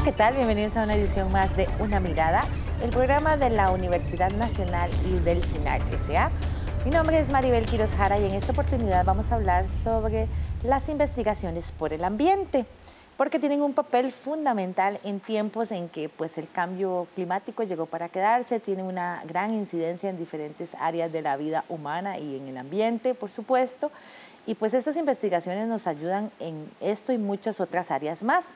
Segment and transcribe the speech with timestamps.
[0.00, 0.34] Hola, ¿qué tal?
[0.34, 2.42] Bienvenidos a una edición más de Una Mirada,
[2.82, 6.30] el programa de la Universidad Nacional y del SINAC S.A.
[6.86, 10.26] Mi nombre es Maribel Quiroz Jara y en esta oportunidad vamos a hablar sobre
[10.62, 12.64] las investigaciones por el ambiente
[13.18, 18.08] porque tienen un papel fundamental en tiempos en que pues, el cambio climático llegó para
[18.08, 22.56] quedarse, tiene una gran incidencia en diferentes áreas de la vida humana y en el
[22.56, 23.92] ambiente, por supuesto.
[24.46, 28.46] Y pues estas investigaciones nos ayudan en esto y muchas otras áreas más.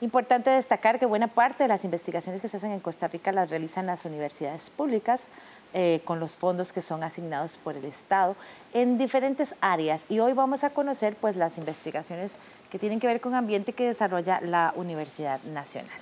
[0.00, 3.50] Importante destacar que buena parte de las investigaciones que se hacen en Costa Rica las
[3.50, 5.28] realizan las universidades públicas
[5.72, 8.34] eh, con los fondos que son asignados por el Estado
[8.72, 10.06] en diferentes áreas.
[10.08, 12.36] Y hoy vamos a conocer pues, las investigaciones
[12.70, 15.98] que tienen que ver con ambiente que desarrolla la Universidad Nacional.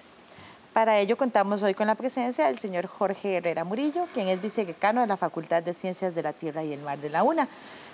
[0.73, 5.03] Para ello contamos hoy con la presencia del señor Jorge Herrera Murillo, quien es vicedecano
[5.03, 7.47] de la Facultad de Ciencias de la Tierra y el Mar de la UNA.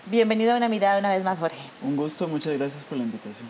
[0.07, 1.59] Bienvenido a una mirada una vez más, Jorge.
[1.83, 3.49] Un gusto, muchas gracias por la invitación.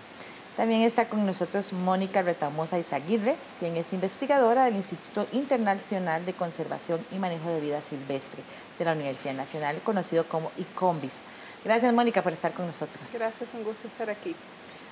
[0.59, 6.99] También está con nosotros Mónica Retamosa Izaguirre, quien es investigadora del Instituto Internacional de Conservación
[7.13, 8.43] y Manejo de Vida Silvestre
[8.77, 11.21] de la Universidad Nacional, conocido como ICOMBIS.
[11.65, 13.09] Gracias, Mónica, por estar con nosotros.
[13.15, 14.35] Gracias, un gusto estar aquí.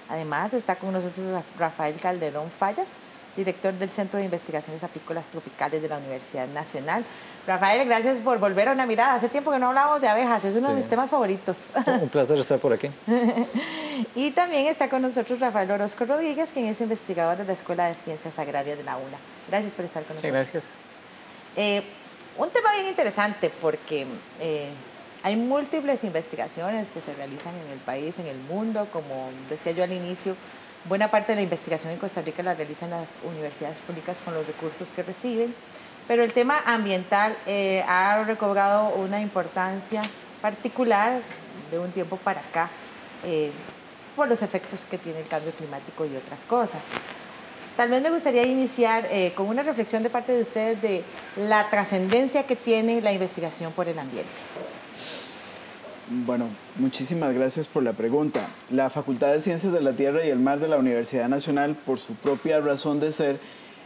[0.09, 2.99] Además, está con nosotros Rafael Calderón Fallas,
[3.37, 7.05] director del Centro de Investigaciones Apícolas Tropicales de la Universidad Nacional.
[7.45, 9.15] Rafael, gracias por volver a una mirada.
[9.15, 11.71] Hace tiempo que no hablábamos de abejas, es uno de mis temas favoritos.
[12.01, 12.89] Un placer estar por aquí.
[14.15, 17.95] y también está con nosotros Rafael Orozco Rodríguez, quien es investigador de la Escuela de
[17.95, 19.19] Ciencias Agrarias de la UNA.
[19.49, 20.33] Gracias por estar con nosotros.
[20.33, 20.69] gracias.
[21.57, 21.83] Eh,
[22.37, 24.07] un tema bien interesante porque
[24.41, 24.71] eh,
[25.23, 29.85] hay múltiples investigaciones que se realizan en el país, en el mundo, como decía yo
[29.85, 30.37] al inicio,
[30.89, 34.47] Buena parte de la investigación en Costa Rica la realizan las universidades públicas con los
[34.47, 35.53] recursos que reciben,
[36.07, 40.01] pero el tema ambiental eh, ha recobrado una importancia
[40.41, 41.21] particular
[41.73, 42.71] de un tiempo para acá
[43.25, 43.51] eh,
[44.17, 46.81] por los efectos que tiene el cambio climático y otras cosas.
[47.77, 51.05] Tal vez me gustaría iniciar eh, con una reflexión de parte de ustedes de
[51.37, 54.31] la trascendencia que tiene la investigación por el ambiente.
[56.09, 58.49] Bueno, muchísimas gracias por la pregunta.
[58.71, 61.99] La Facultad de Ciencias de la Tierra y el Mar de la Universidad Nacional, por
[61.99, 63.39] su propia razón de ser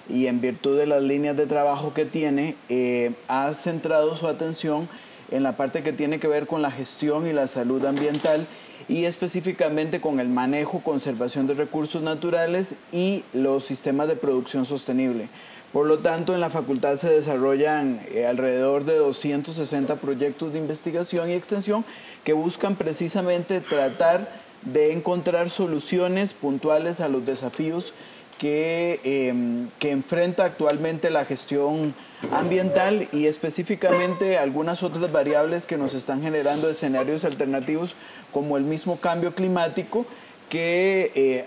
[0.09, 4.89] y en virtud de las líneas de trabajo que tiene, eh, ha centrado su atención
[5.31, 8.47] en la parte que tiene que ver con la gestión y la salud ambiental
[8.91, 15.29] y específicamente con el manejo, conservación de recursos naturales y los sistemas de producción sostenible.
[15.73, 21.31] Por lo tanto, en la facultad se desarrollan eh, alrededor de 260 proyectos de investigación
[21.31, 21.85] y extensión
[22.25, 24.29] que buscan precisamente tratar
[24.63, 27.95] de encontrar soluciones puntuales a los desafíos
[28.41, 31.95] que, em, que, enfrenta actualmente la gestión
[32.33, 37.97] ambiental y específicamente algunas otras variables que nos están generando escenarios alternativos
[38.33, 40.07] como el mismo cambio climático
[40.49, 41.47] que eh,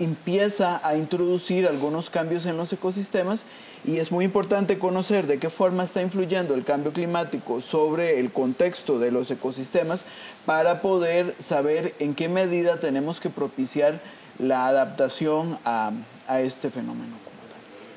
[0.00, 3.44] empieza a introducir algunos cambios en los ecosistemas.
[3.84, 8.32] Y es muy importante conocer de qué forma está influyendo el cambio climático sobre el
[8.32, 10.04] contexto de los ecosistemas
[10.44, 14.00] para poder saber en qué medida tenemos que propiciar
[14.38, 15.92] la adaptación a,
[16.28, 17.22] este fenómeno.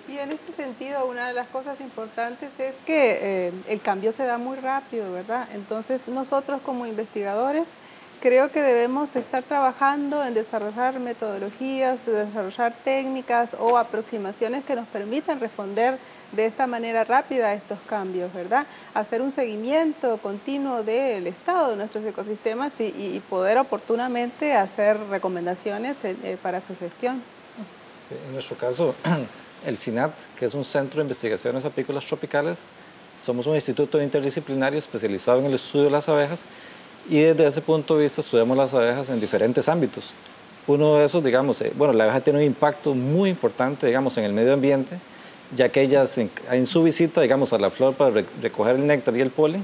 [0.08, 4.24] Y en este sentido, una de las cosas importantes es que eh, el cambio se
[4.24, 5.48] da muy rápido, ¿verdad?
[5.54, 7.76] Entonces nosotros como investigadores
[8.22, 15.40] creo que debemos estar trabajando en desarrollar metodologías, desarrollar técnicas o aproximaciones que nos permitan
[15.40, 15.98] responder
[16.32, 18.66] de esta manera rápida a estos cambios, ¿verdad?
[18.94, 26.16] Hacer un seguimiento continuo del estado de nuestros ecosistemas y, poder oportunamente hacer recomendaciones eh,
[26.24, 27.22] eh, para su gestión.
[28.12, 28.96] En nuestro caso,
[29.66, 32.60] el CINAT, que es un centro de investigaciones apícolas tropicales,
[33.24, 36.44] somos un instituto interdisciplinario especializado en el estudio de las abejas
[37.10, 40.12] y desde ese punto de vista estudiamos las abejas en diferentes ámbitos.
[40.68, 44.24] Uno de esos, digamos, eh, bueno, la abeja tiene un impacto muy importante, digamos, en
[44.24, 44.98] el medio ambiente,
[45.56, 49.22] ya que ellas en, su visita, digamos, a la flor para recoger el néctar y
[49.22, 49.64] el polen,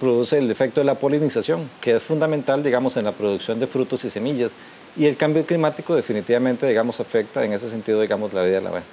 [0.00, 4.04] produce el efecto de la polinización, que es fundamental, digamos, en la producción de frutos
[4.04, 4.50] y semillas.
[4.96, 8.68] Y el cambio climático definitivamente, digamos, afecta en ese sentido, digamos, la vida de la
[8.70, 8.86] abeja.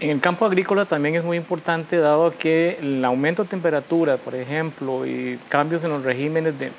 [0.00, 4.34] En el campo agrícola también es muy importante, dado que el aumento de temperatura, por
[4.34, 6.72] ejemplo, y cambios en los regímenes de,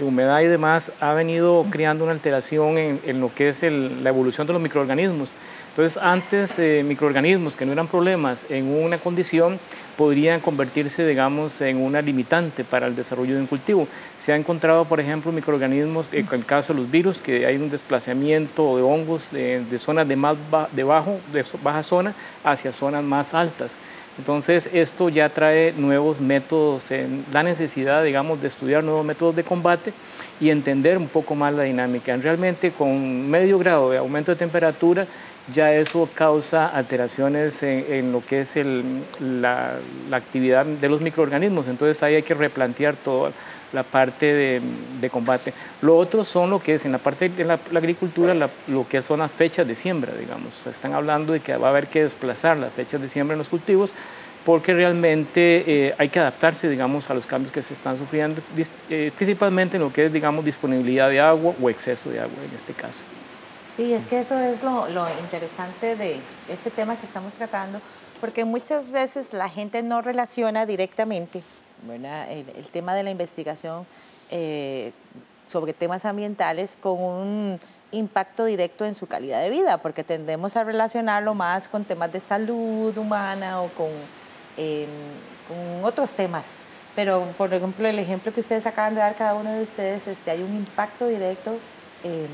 [0.00, 4.52] humedad y demás, ha venido creando una alteración en, lo que es la evolución de
[4.52, 5.30] los microorganismos.
[5.70, 9.58] Entonces, antes eh, microorganismos que no eran problemas en una condición
[9.96, 13.88] podrían convertirse, digamos, en una limitante para el desarrollo de un cultivo.
[14.18, 17.70] Se ha encontrado, por ejemplo, microorganismos, en el caso de los virus, que hay un
[17.70, 20.36] desplazamiento de hongos de, zonas de, más
[20.72, 22.14] de, bajo, de baja zona
[22.44, 23.76] hacia zonas más altas.
[24.18, 26.84] Entonces, esto ya trae nuevos métodos,
[27.32, 29.92] la necesidad, digamos, de estudiar nuevos métodos de combate
[30.40, 32.16] y entender un poco más la dinámica.
[32.16, 35.06] Realmente con medio grado de aumento de temperatura
[35.52, 38.54] ya eso causa alteraciones en, lo que es
[39.20, 39.78] la,
[40.12, 43.32] actividad de los microorganismos, entonces ahí hay que replantear toda
[43.72, 44.60] la parte
[45.00, 45.52] de, combate.
[45.82, 49.20] Lo otro son lo que es en la parte de la, agricultura, lo que son
[49.20, 50.66] las fechas de siembra, digamos.
[50.66, 53.48] están hablando de que va a haber que desplazar las fechas de siembra en los
[53.48, 53.90] cultivos
[54.46, 58.40] porque realmente eh, hay que adaptarse, digamos, a los cambios que se están sufriendo,
[58.88, 62.54] eh, principalmente en lo que es, digamos, disponibilidad de agua o exceso de agua en
[62.56, 63.02] este caso.
[63.76, 66.18] Sí, es que eso es lo, interesante de
[66.48, 67.78] este tema que estamos tratando,
[68.22, 71.42] porque muchas veces la gente no relaciona directamente
[71.86, 73.86] el, tema de la investigación
[74.30, 74.92] eh,
[75.44, 77.60] sobre temas ambientales con un
[77.92, 82.20] impacto directo en su calidad de vida, porque tendemos a relacionarlo más con temas de
[82.20, 83.90] salud humana o con,
[84.56, 84.88] em,
[85.82, 86.54] otros temas.
[86.94, 90.30] Pero, por ejemplo, el ejemplo que ustedes acaban de dar, cada uno de ustedes, este,
[90.30, 91.58] hay un impacto directo.
[92.02, 92.26] Eh,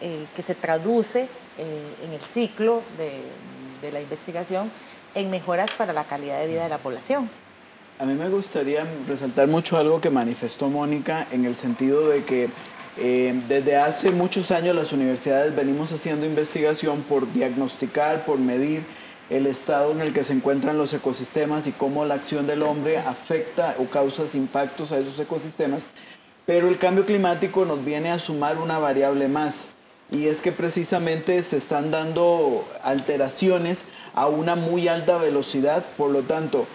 [0.00, 4.70] eh, que se traduce eh, en el ciclo de, la investigación
[5.14, 7.28] en mejoras para la calidad de vida de la población.
[7.98, 12.48] A mí me gustaría resaltar mucho algo que manifestó Mónica en el sentido de que
[12.96, 18.82] eh, desde hace muchos años las universidades venimos haciendo investigación por diagnosticar, por medir
[19.30, 22.98] el estado en el que se encuentran los ecosistemas y cómo la acción del hombre
[22.98, 25.86] afecta o causa impactos a esos ecosistemas,
[26.46, 29.68] pero el cambio climático nos viene a sumar una variable más
[30.10, 33.84] y es que precisamente se están dando alteraciones
[34.14, 36.66] a una muy alta velocidad, por lo tanto,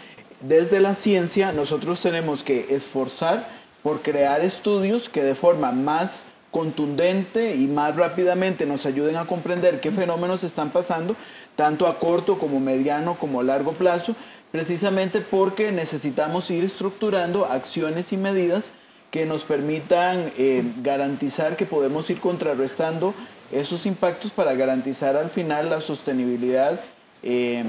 [0.41, 3.47] desde la ciencia nosotros tenemos que esforzar
[3.83, 9.81] por crear estudios que de forma más contundente y más rápidamente nos ayuden a comprender
[9.81, 11.17] qué fenómenos están pasando,
[11.57, 14.15] tanto a corto como mediano como a largo plazo,
[14.51, 18.71] precisamente porque necesitamos ir estructurando acciones y medidas
[19.15, 23.13] que nos permitan eh, garantizar que podemos ir contrarrestando
[23.49, 26.81] esos impactos para garantizar al final la sostenibilidad
[27.23, 27.63] eh,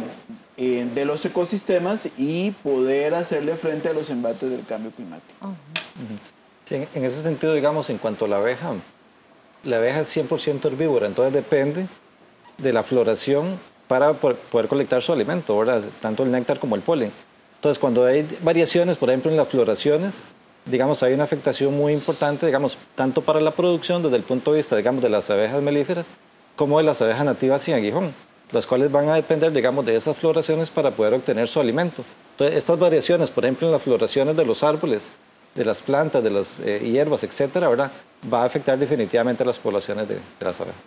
[0.57, 5.55] eh, de los ecosistemas y poder hacerle frente a los embates del cambio climático.
[6.69, 8.73] en ese sentido, digamos, en cuanto a la abeja,
[9.63, 11.87] la abeja es 100% herbívora, entonces depende
[12.59, 13.57] de la floración
[13.87, 15.65] para poder colectar su alimento,
[16.01, 17.13] tanto el néctar como el polen.
[17.55, 20.25] Entonces, cuando hay variaciones, por ejemplo, en las floraciones,
[20.67, 24.59] digamos, hay una afectación muy importante, digamos, tanto para la producción desde el punto de
[24.59, 26.07] vista, digamos, de las abejas melíferas,
[26.57, 28.13] como de las abejas nativas sin aguijón,
[28.53, 32.05] las cuales van a depender, digamos, de esas floraciones para poder obtener su alimento.
[32.33, 35.11] Entonces, estas variaciones, por ejemplo, en las floraciones de los árboles,
[35.55, 37.91] de las plantas, de las eh, hierbas, etcétera, ¿verdad?
[38.33, 40.81] va a afectar definitivamente a las poblaciones de, las abejas.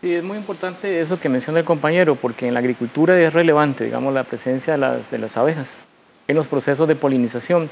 [0.00, 3.84] Sí, es muy importante eso que menciona el compañero, porque en la agricultura es relevante,
[3.84, 5.80] digamos, la presencia de las, de las abejas
[6.26, 7.68] en los procesos de polinización.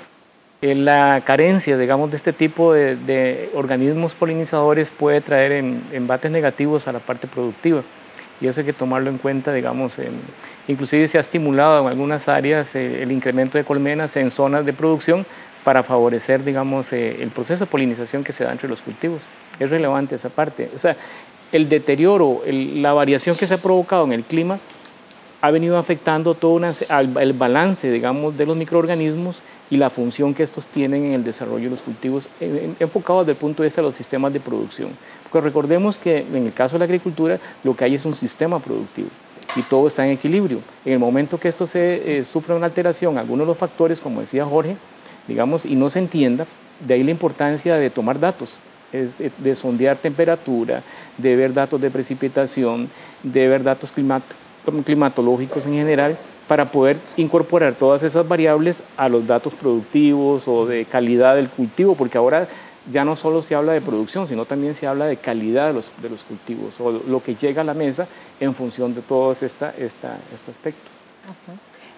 [0.60, 5.52] Eh, la carencia, digamos, de este tipo de, organismos polinizadores puede traer
[5.92, 7.82] embates negativos a la parte productiva.
[8.40, 9.98] Y eso hay que tomarlo en cuenta, digamos,
[10.68, 14.72] inclusive se ha estimulado en algunas áreas eh, el incremento de colmenas en zonas de
[14.72, 15.26] producción
[15.64, 19.22] para favorecer, digamos, eh, el proceso de polinización que se da entre los cultivos.
[19.58, 20.70] Es relevante esa parte.
[20.74, 20.96] O sea,
[21.50, 24.58] el deterioro, la variación que se ha provocado en el clima
[25.40, 26.60] ha venido afectando todo
[27.20, 31.64] el balance, digamos, de los microorganismos y la función que estos tienen en el desarrollo
[31.64, 34.90] de los cultivos enfocados desde el punto de vista de los sistemas de producción.
[35.30, 38.58] Porque recordemos que en el caso de la agricultura lo que hay es un sistema
[38.58, 39.08] productivo
[39.54, 40.58] y todo está en equilibrio.
[40.84, 44.20] En el momento que esto se eh, sufre una alteración, algunos de los factores, como
[44.20, 44.76] decía Jorge,
[45.28, 46.46] digamos, y no se entienda,
[46.80, 48.56] de ahí la importancia de tomar datos,
[48.92, 50.82] de sondear temperatura,
[51.18, 52.88] de ver datos de precipitación,
[53.22, 53.92] de ver datos
[54.84, 60.84] climatológicos en general para poder incorporar todas esas variables a los datos productivos o de
[60.86, 62.48] calidad del cultivo, porque ahora
[62.90, 65.92] ya no solo se habla de producción, sino también se habla de calidad de los,
[66.00, 68.06] de los cultivos o lo que llega a la mesa
[68.40, 70.88] en función de todo esta, esta, este aspecto.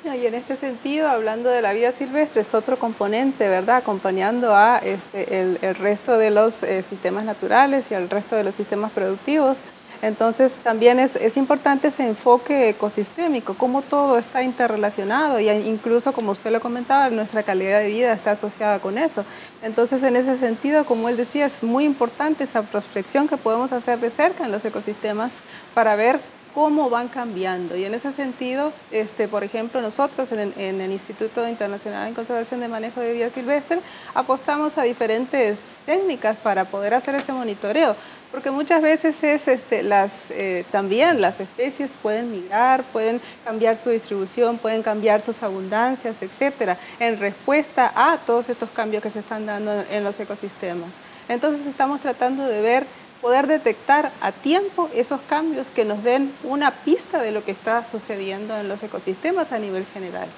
[0.03, 3.77] Y en este sentido, hablando de la vida silvestre, es otro componente, ¿verdad?
[3.77, 8.55] Acompañando a este, el, resto de los eh, sistemas naturales y al resto de los
[8.55, 9.65] sistemas productivos.
[10.03, 16.51] Entonces también es, importante ese enfoque ecosistémico, cómo todo está interrelacionado y incluso como usted
[16.51, 19.25] lo comentaba, nuestra calidad de vida está asociada con eso.
[19.63, 23.99] Entonces en ese sentido, como él decía, es muy importante esa prospección que podemos hacer
[24.01, 25.33] de cerca en los ecosistemas
[25.75, 26.19] para ver
[26.55, 27.77] cómo van cambiando.
[27.77, 32.69] Y en ese sentido, este, por ejemplo, nosotros en el, Instituto Internacional en Conservación de
[32.69, 33.81] Manejo de Vida Silvestre
[34.15, 37.95] apostamos a diferentes técnicas para poder hacer ese monitoreo,
[38.31, 43.91] porque muchas veces es este, las, eh, también las especies pueden migrar, pueden cambiar su
[43.91, 49.47] distribución, pueden cambiar sus abundancias, etcétera, en respuesta a todos estos cambios que se están
[49.47, 50.91] dando en los ecosistemas.
[51.29, 52.87] Entonces estamos tratando de ver,
[53.21, 57.89] poder detectar a tiempo esos cambios que nos den una pista de lo que está
[57.89, 60.29] sucediendo en los ecosistemas a nivel general.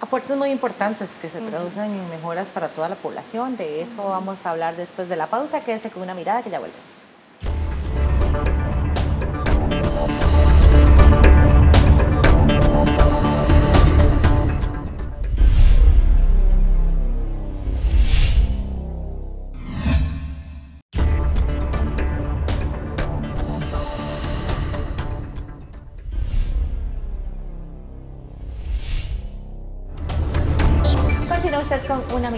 [0.00, 3.56] Aportes muy importantes que se traducen en mejoras para toda la población.
[3.56, 5.60] De eso vamos a hablar después de la pausa.
[5.60, 7.15] Quédese con una mirada que ya volvemos.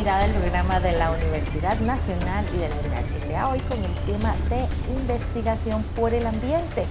[0.09, 4.35] Mirada del programa de la Universidad Nacional y del CINAR sea hoy con el tema
[4.49, 6.87] de investigación por el ambiente.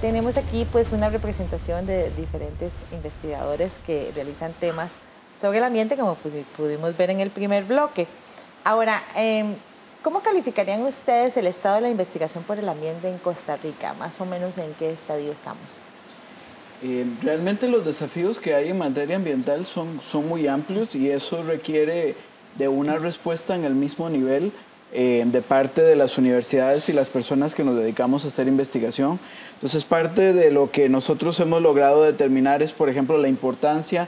[0.00, 4.92] Tenemos aquí pues una representación de diferentes investigadores que realizan temas
[5.36, 8.06] sobre el ambiente, como pues, pudimos ver en el primer bloque.
[8.64, 9.54] Ahora, em,
[10.00, 13.92] ¿cómo calificarían ustedes el estado de la investigación por el ambiente en Costa Rica?
[13.98, 15.82] Más o menos en qué estadio estamos.
[16.82, 21.42] Eh, realmente los desafíos que hay en materia ambiental son, son muy amplios y eso
[21.42, 22.16] requiere
[22.56, 24.52] de una respuesta en el mismo nivel
[24.94, 29.18] eh, de parte de las universidades y las personas que nos dedicamos a hacer investigación.
[29.54, 34.06] Entonces, parte de lo que nosotros hemos logrado determinar es, por ejemplo, la importancia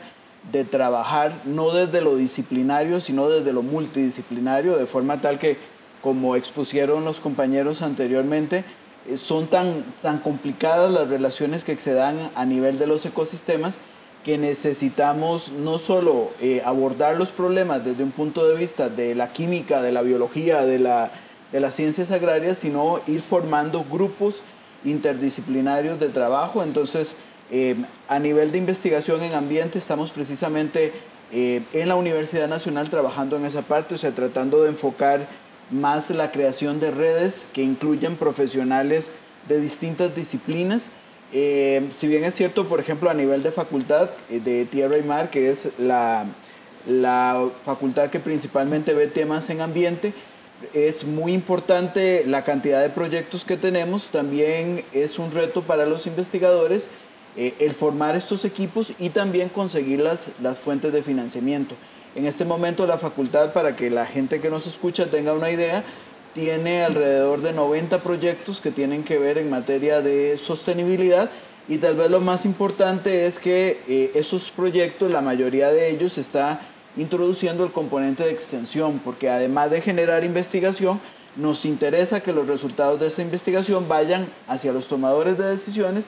[0.52, 5.56] de trabajar no desde lo disciplinario, sino desde lo multidisciplinario, de forma tal que,
[6.02, 8.62] como expusieron los compañeros anteriormente,
[9.06, 13.78] eh, son tan, tan complicadas las relaciones que se dan a nivel de los ecosistemas
[14.24, 19.30] que necesitamos no solo eh, abordar los problemas desde un punto de vista de la
[19.30, 21.12] química, de la biología, de, la,
[21.52, 24.42] de las ciencias agrarias, sino ir formando grupos
[24.84, 26.62] interdisciplinarios de trabajo.
[26.62, 27.16] Entonces,
[27.50, 27.76] eh,
[28.08, 30.92] a nivel de investigación en ambiente, estamos precisamente
[31.32, 35.26] en la Universidad Nacional trabajando en esa parte, o sea, tratando de enfocar
[35.70, 39.10] más la creación de redes que incluyen profesionales
[39.48, 40.90] de distintas disciplinas.
[41.36, 45.02] Eh, si bien es cierto, por ejemplo, a nivel de facultad eh, de Tierra y
[45.02, 46.26] Mar, que es la,
[46.86, 50.14] la facultad que principalmente ve temas en ambiente,
[50.72, 56.06] es muy importante la cantidad de proyectos que tenemos, también es un reto para los
[56.06, 56.88] investigadores
[57.36, 61.74] eh, el formar estos equipos y también conseguir las, las fuentes de financiamiento.
[62.14, 65.82] En este momento la facultad, para que la gente que nos escucha tenga una idea,
[66.34, 71.30] tiene alrededor de 90 proyectos que tienen que ver en materia de sostenibilidad
[71.66, 76.18] y tal vez lo más importante es que eh, esos proyectos, la mayoría de ellos
[76.18, 76.60] está
[76.96, 81.00] introduciendo el componente de extensión, porque además de generar investigación,
[81.36, 86.06] nos interesa que los resultados de esa investigación vayan hacia los tomadores de decisiones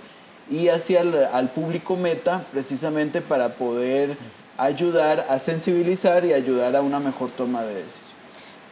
[0.51, 4.17] y hacia el al público meta, precisamente para poder
[4.59, 8.07] ayudar a sensibilizar y ayudar a una mejor toma de decisión.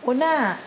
[0.04, 0.58] Una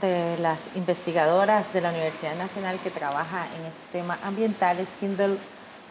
[0.00, 5.36] de las investigadoras de la Universidad Nacional que trabaja en este tema ambiental es Kindle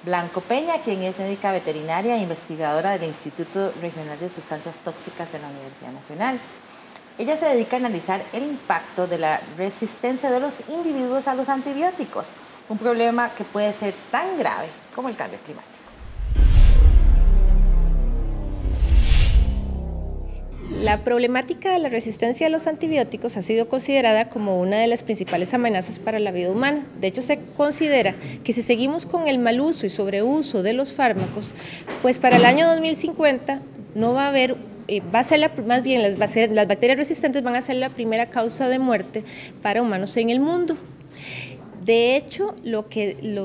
[0.04, 5.40] Blanco Peña, quien es médica veterinaria e investigadora del Instituto Regional de Sustancias Tóxicas de
[5.40, 6.40] la Universidad Nacional.
[7.18, 11.48] Ella se dedica a analizar el impacto de la resistencia de los individuos a los
[11.48, 12.36] antibióticos,
[12.70, 15.83] un problema que puede ser tan grave como el cambio climático.
[20.84, 25.02] La problemática de la resistencia a los antibióticos ha sido considerada como una de las
[25.02, 26.86] principales amenazas para la vida humana.
[27.00, 28.14] De hecho, se considera
[28.44, 31.56] que si seguimos con el mal uso y sobreuso de los fármacos,
[32.02, 33.62] pues para el año 2050
[33.96, 34.58] no va a haber
[34.90, 37.90] eh, va a ser la, más bien las, las bacterias resistentes van a ser la
[37.90, 39.24] primera causa de muerte
[39.62, 40.76] para humanos en el mundo.
[41.84, 42.56] De hecho,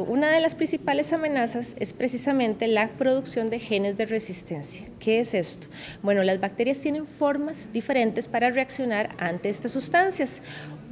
[0.07, 4.87] una de las principales amenazas es precisamente la producción de genes de resistencia.
[5.00, 5.66] ¿Qué es esto?
[6.02, 10.40] Bueno, las bacterias tienen formas diferentes para reaccionar ante estas sustancias.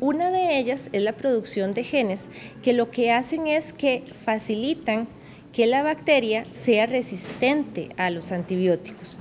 [0.01, 2.31] Una de ellas es la producción de genes
[2.65, 5.07] que lo que hacen es que facilitan
[5.53, 9.21] que la bacteria sea resistente a los antibióticos.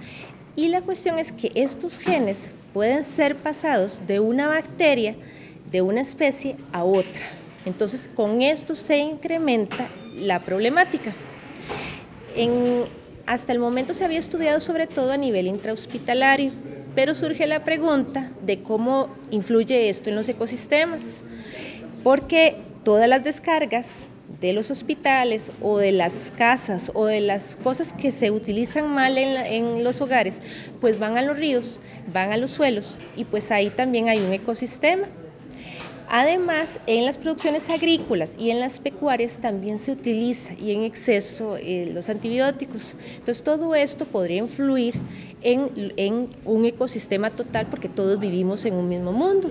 [0.56, 5.16] Y la cuestión es que estos genes pueden ser pasados de una bacteria,
[5.72, 7.45] de una especie, a otra.
[7.66, 11.14] Entonces, con esto se incrementa la problemática.
[13.26, 16.52] hasta el momento se había estudiado sobre todo a nivel intrahospitalario,
[16.94, 21.22] pero surge la pregunta de cómo influye esto en los ecosistemas,
[22.04, 24.08] porque todas las descargas
[24.40, 29.18] de los hospitales o de las casas o de las cosas que se utilizan mal
[29.18, 30.42] en, en, los hogares,
[30.82, 31.82] pues van a los ríos,
[32.14, 35.08] van a los suelos y pues ahí también hay un ecosistema.
[36.08, 41.58] Además, en las producciones agrícolas y en las pecuarias también se utiliza y en exceso
[41.58, 42.96] eh, los antibióticos.
[43.18, 44.96] Entonces, todo esto podría influir
[45.42, 49.50] en, en un ecosistema total porque todos vivimos en un mismo mundo.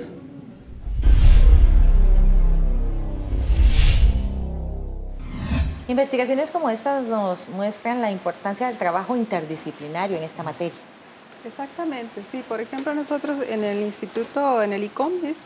[5.86, 10.80] Investigaciones como estas nos muestran la importancia del trabajo interdisciplinario en esta materia.
[11.46, 12.42] Exactamente, sí.
[12.48, 15.36] Por ejemplo, nosotros en el instituto, en el ICOMBIS,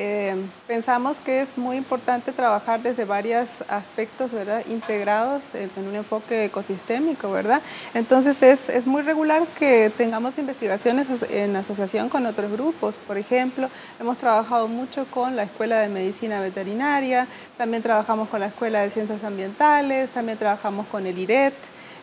[0.00, 0.36] eh,
[0.68, 4.64] pensamos que es muy importante trabajar desde varios aspectos ¿verdad?
[4.68, 7.60] integrados en, un enfoque ecosistémico, ¿verdad?
[7.94, 12.94] Entonces es, es, muy regular que tengamos investigaciones en asociación con otros grupos.
[13.08, 17.26] Por ejemplo, hemos trabajado mucho con la Escuela de Medicina Veterinaria,
[17.56, 21.54] también trabajamos con la Escuela de Ciencias Ambientales, también trabajamos con el IRET.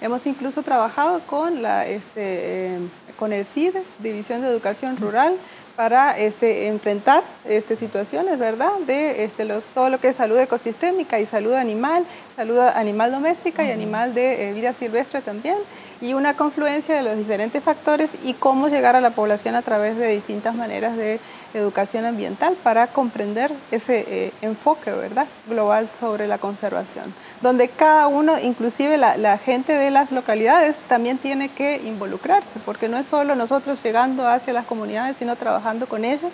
[0.02, 2.80] Hemos incluso trabajado con, la, este, eh,
[3.18, 5.38] con el CID, División de Educación Rural,
[5.76, 8.72] para este, enfrentar este, situaciones, ¿verdad?
[8.88, 12.06] De este, todo lo que es salud ecosistémica y salud animal,
[12.36, 15.58] salud animal doméstica y animal de eh, vida silvestre también
[16.02, 19.98] y una confluencia de los diferentes factores y cómo llegar a la población a través
[19.98, 21.20] de distintas maneras de
[21.56, 25.28] educación ambiental para comprender ese eh, enfoque ¿verdad?
[25.48, 31.50] global sobre la conservación, donde cada uno, inclusive la, gente de las localidades, también tiene
[31.50, 36.32] que involucrarse, porque no es solo nosotros llegando hacia las comunidades, sino trabajando con ellos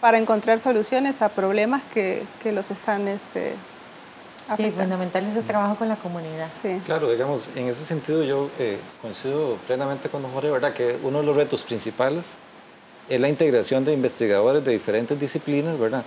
[0.00, 3.54] para encontrar soluciones a problemas que, que los están este,
[4.56, 6.48] Sí, fundamental ese trabajo con la comunidad.
[6.84, 10.74] Claro, digamos, en ese sentido yo eh, coincido plenamente con Jorge, ¿verdad?
[10.74, 12.24] Que uno de los retos principales
[13.08, 16.04] es la integración de investigadores de diferentes disciplinas, ¿verdad?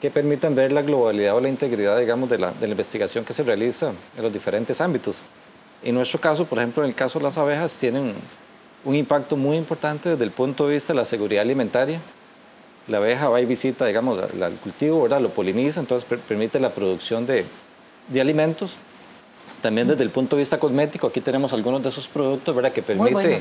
[0.00, 3.32] Que permitan ver la globalidad o la integridad, digamos, de la, de la investigación que
[3.32, 5.18] se realiza en los diferentes ámbitos.
[5.82, 8.14] En nuestro caso, por ejemplo, en el caso de las abejas, tienen
[8.84, 12.00] un impacto muy importante desde el punto de vista de la seguridad alimentaria.
[12.88, 15.20] La abeja va y visita, digamos, el cultivo, ¿verdad?
[15.20, 17.44] Lo poliniza, entonces permite la producción de,
[18.08, 18.76] de alimentos.
[19.62, 22.72] También desde el punto de vista cosmético, aquí tenemos algunos de esos productos, ¿verdad?
[22.72, 23.38] Que permite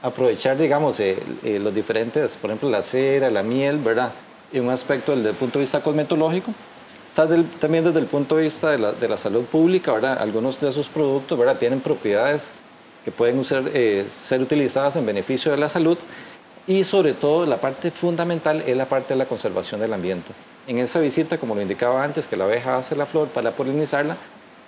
[0.00, 4.12] aprovechar, digamos, eh, eh, los diferentes, por ejemplo, la cera, la miel, ¿verdad?
[4.52, 6.52] Y un aspecto desde el punto de vista cosmetológico.
[7.14, 10.18] También desde el punto de vista de la, de la salud pública, ¿verdad?
[10.20, 11.58] Algunos de esos productos, ¿verdad?
[11.58, 12.52] Tienen propiedades
[13.04, 15.98] que pueden ser, eh, ser utilizadas en beneficio de la salud
[16.66, 20.32] y sobre todo la parte fundamental es la parte de la conservación del ambiente
[20.70, 24.16] en esa visita, como lo indicaba antes, que la abeja hace la flor para polinizarla,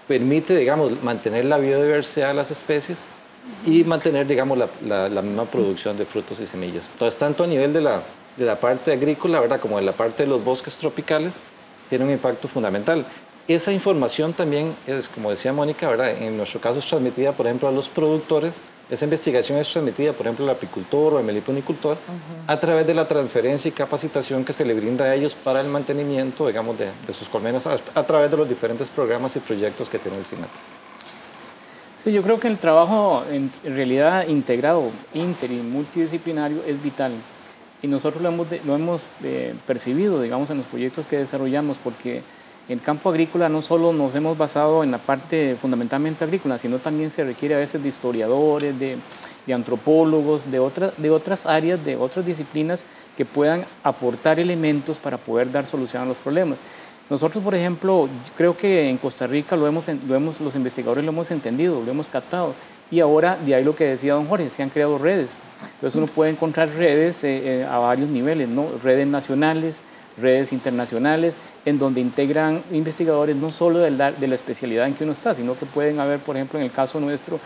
[0.07, 3.05] permite, digamos, mantener la biodiversidad de las especies
[3.67, 6.89] y mantener, digamos, la, la, misma producción de frutos y semillas.
[6.93, 8.03] Entonces, tanto a nivel de la,
[8.37, 11.41] de la parte agrícola, ¿verdad?, como de la parte de los bosques tropicales,
[11.89, 13.05] tiene un impacto fundamental.
[13.49, 16.11] Esa información también es, como decía Mónica, ¿verdad?
[16.11, 18.55] en nuestro caso es transmitida, por ejemplo, a los productores
[18.91, 21.97] esa investigación es transmitida, por ejemplo, al apicultor o al meliponicultor
[22.47, 25.69] a través de la transferencia y capacitación que se le brinda a ellos para el
[25.69, 30.19] mantenimiento, digamos, de, sus colmenas a, través de los diferentes programas y proyectos que tiene
[30.19, 30.51] el SINAT.
[31.97, 37.13] Sí, yo creo que el trabajo en, realidad integrado, inter y multidisciplinario es vital.
[37.81, 42.23] Y nosotros lo hemos, lo hemos eh, percibido, digamos, en los proyectos que desarrollamos, porque
[42.69, 47.11] el campo agrícola no solo nos hemos basado en la parte fundamentalmente agrícola, sino también
[47.11, 48.97] se requiere a veces de historiadores, de,
[49.53, 50.61] antropólogos, de,
[50.97, 56.07] de otras áreas, de otras disciplinas que puedan aportar elementos para poder dar solución a
[56.07, 56.61] los problemas.
[57.11, 61.11] Nosotros, por ejemplo, creo que en Costa Rica lo hemos, lo hemos, los investigadores lo
[61.11, 62.55] hemos entendido, lo hemos captado.
[62.91, 65.39] Y ahora, de ahí lo que decía don Jorge, se han creado redes.
[65.75, 68.67] Entonces uno puede encontrar redes eh, eh, a varios niveles, ¿no?
[68.83, 69.83] redes nacionales,
[70.19, 75.05] redes internacionales, en donde integran investigadores no solo de la, de la, especialidad en que
[75.05, 77.41] uno está, sino que pueden haber, por ejemplo, en el caso nuestro,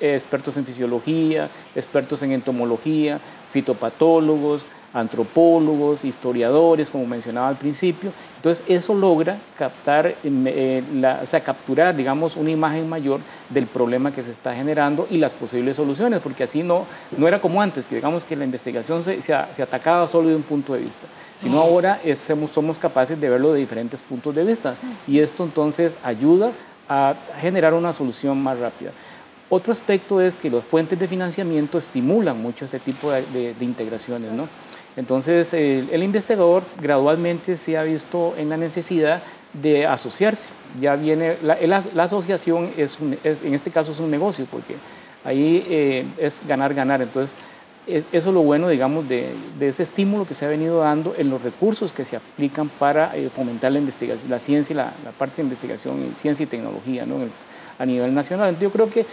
[0.00, 8.12] expertos en fisiología, expertos en entomología, fitopatólogos, antropólogos, historiadores, como mencionaba al principio.
[8.38, 10.82] Entonces eso logra captar, eh,
[11.20, 13.18] o sea, capturar, digamos, una imagen mayor
[13.50, 16.84] del problema que se está generando y las posibles soluciones, porque así no,
[17.16, 20.44] no era como antes, que digamos que la investigación se, se, atacaba solo de un
[20.44, 21.08] punto de vista,
[21.42, 22.00] sino ahora
[22.54, 24.76] somos capaces de verlo de diferentes puntos de vista
[25.08, 26.52] y esto entonces ayuda
[26.88, 28.92] a generar una solución más rápida.
[29.50, 33.64] Otro aspecto es que las fuentes de financiamiento estimulan mucho ese tipo de, de, de
[33.64, 34.46] integraciones, ¿no?
[34.98, 40.48] Entonces, el, investigador gradualmente se ha visto en la necesidad de asociarse.
[40.80, 44.74] Ya viene, la, asociación es, en este caso es un negocio, porque
[45.22, 47.00] ahí eh, es ganar, ganar.
[47.00, 47.38] Entonces,
[47.86, 49.30] eso es lo bueno, digamos, de,
[49.60, 53.30] ese estímulo que se ha venido dando en los recursos que se aplican para eh,
[53.32, 57.18] fomentar la investigación, la ciencia y la, parte de investigación, ciencia y tecnología ¿no?
[57.78, 58.48] a nivel nacional.
[58.48, 59.06] Entonces, yo creo que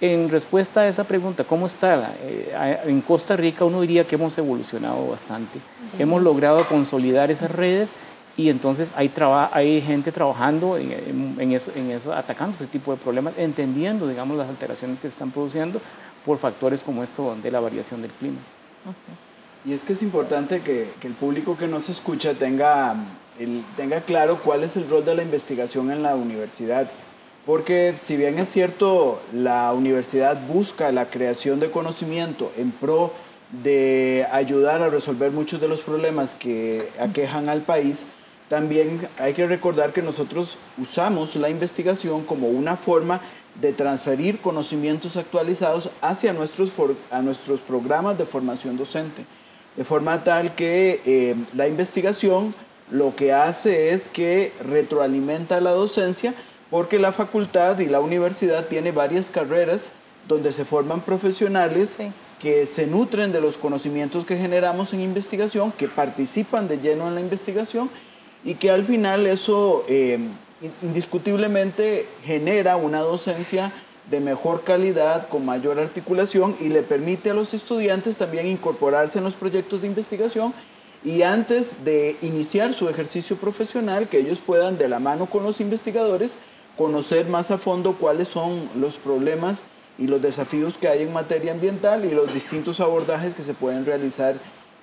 [0.00, 2.14] en respuesta a esa pregunta, ¿cómo está?
[2.22, 5.60] Eh, en Costa Rica uno diría que hemos evolucionado bastante.
[5.98, 7.92] hemos logrado consolidar esas redes
[8.36, 9.12] y entonces hay,
[9.52, 15.08] hay gente trabajando en, eso, atacando ese tipo de problemas, entendiendo, digamos, las alteraciones que
[15.08, 15.80] se están produciendo
[16.24, 18.38] por factores como esto de la variación del clima.
[19.64, 22.96] Y es que es importante que, el público que nos escucha tenga,
[23.76, 26.90] tenga claro cuál es el rol de la investigación en la universidad
[27.46, 33.12] porque si bien es cierto, la universidad busca la creación de conocimiento en pro
[33.62, 38.06] de ayudar a resolver muchos de los problemas que aquejan al país,
[38.48, 43.20] también hay que recordar que nosotros usamos la investigación como una forma
[43.60, 46.72] de transferir conocimientos actualizados hacia nuestros,
[47.10, 49.24] a nuestros programas de formación docente.
[49.76, 52.54] De forma tal que eh, la investigación
[52.90, 56.34] lo que hace es que retroalimenta la docencia
[56.70, 59.90] porque la facultad y la universidad tiene varias carreras
[60.28, 61.98] donde se forman profesionales
[62.40, 67.14] que se nutren de los conocimientos que generamos en investigación, que participan de lleno en
[67.14, 67.90] la investigación
[68.44, 70.18] y que al final eso eh,
[70.82, 73.72] indiscutiblemente genera una docencia
[74.10, 79.24] de mejor calidad, con mayor articulación y le permite a los estudiantes también incorporarse en
[79.24, 80.52] los proyectos de investigación
[81.02, 85.60] y antes de iniciar su ejercicio profesional, que ellos puedan de la mano con los
[85.60, 86.36] investigadores
[86.76, 89.62] conocer más a fondo cuáles son los problemas
[89.98, 93.86] y los desafíos que hay en materia ambiental y los distintos abordajes que se pueden
[93.86, 94.34] realizar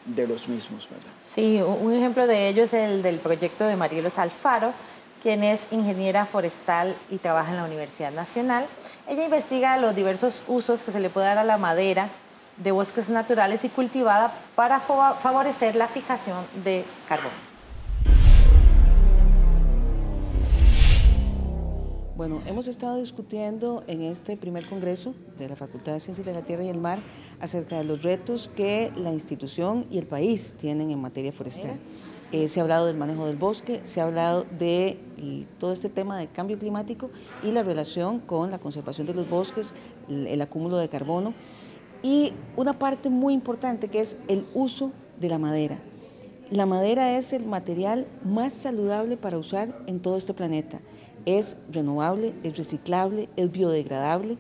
[0.06, 0.88] de los mismos.
[1.22, 4.74] Sí, un ejemplo de ello es el del proyecto de Marielos Alfaro,
[5.22, 8.66] quien es ingeniera forestal y trabaja en la Universidad Nacional.
[9.08, 12.10] Ella investiga los diversos usos que se le puede dar a la madera
[12.58, 17.51] de bosques naturales y cultivada para favorecer la fijación de carbón.
[22.22, 26.44] Bueno, hemos estado discutiendo en este primer congreso de la Facultad de Ciencias de la
[26.44, 27.00] Tierra y el Mar
[27.40, 31.80] acerca de los retos que la institución y el país tienen en materia forestal.
[32.32, 35.00] Eh, se ha hablado del manejo del bosque, se ha hablado de
[35.58, 37.10] todo este tema de cambio climático
[37.42, 39.74] y la relación con la conservación de los bosques,
[40.08, 41.34] el acúmulo de carbono
[42.04, 45.82] y una parte muy importante que es el uso de la madera.
[46.52, 50.82] La madera es el material más saludable para usar en todo este planeta
[51.26, 54.38] es renovable, es reciclable, es biodegradable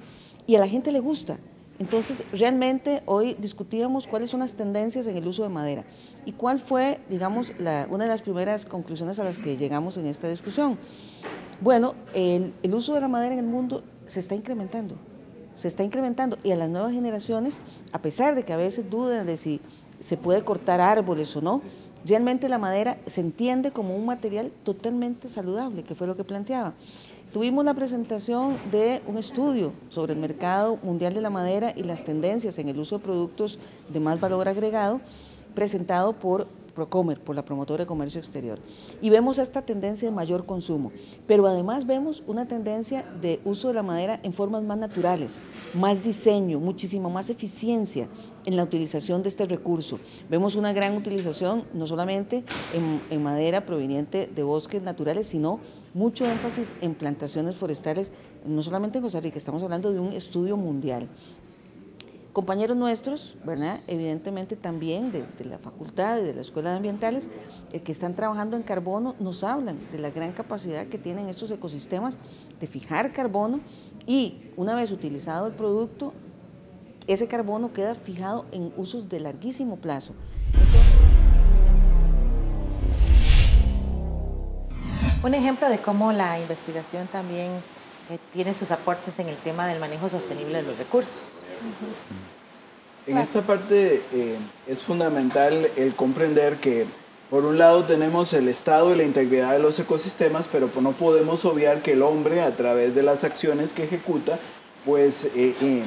[0.48, 1.40] y a la gente le gusta.
[1.80, 5.84] Entonces, realmente hoy discutíamos cuáles son las tendencias en el uso de madera
[6.26, 7.54] y cuál fue, digamos,
[7.90, 10.78] una de las primeras conclusiones a las que llegamos en esta discusión.
[11.60, 14.96] Bueno, el, uso de la madera en el mundo se está incrementando,
[15.54, 17.60] se está incrementando y a las nuevas generaciones,
[17.94, 19.60] a pesar de que a veces dudan de si
[20.00, 21.64] se puede cortar árboles o no,
[22.06, 26.74] Realmente la madera se entiende como un material totalmente saludable, que fue lo que planteaba.
[27.32, 32.04] Tuvimos la presentación de un estudio sobre el mercado mundial de la madera y las
[32.04, 35.00] tendencias en el uso de productos de más valor agregado,
[35.54, 38.60] presentado por Procomer, por la promotora de comercio exterior.
[39.02, 40.92] Y vemos esta tendencia de mayor consumo,
[41.28, 45.40] pero además vemos una tendencia de uso de la madera en formas más naturales,
[45.74, 48.08] más diseño, muchísima más eficiencia
[48.46, 50.00] en la utilización de este recurso.
[50.30, 55.60] Vemos una gran utilización no solamente en, madera proveniente de bosques naturales, sino
[55.94, 58.12] mucho énfasis en plantaciones forestales,
[58.46, 61.08] no solamente en Costa Rica, estamos hablando de un estudio mundial
[62.34, 63.82] compañeros nuestros, ¿verdad?
[63.88, 67.30] evidentemente también de, la facultad y de la escuela de ambientales,
[67.72, 71.52] eh, que están trabajando en carbono, nos hablan de la gran capacidad que tienen estos
[71.52, 72.18] ecosistemas
[72.60, 73.60] de fijar carbono
[74.08, 76.14] y una vez utilizado el producto,
[77.08, 80.14] ese carbono queda fijado en usos de larguísimo plazo.
[85.24, 87.52] Un ejemplo de cómo la investigación también
[88.10, 91.44] eh, tiene sus aportes en el tema del manejo sostenible de los recursos.
[93.08, 94.38] En esta parte eh,
[94.68, 96.86] es fundamental el comprender que
[97.32, 101.46] por un lado tenemos el estado y la integridad de los ecosistemas, pero no podemos
[101.46, 104.38] obviar que el hombre a través de las acciones que ejecuta,
[104.86, 105.84] pues eh, eh,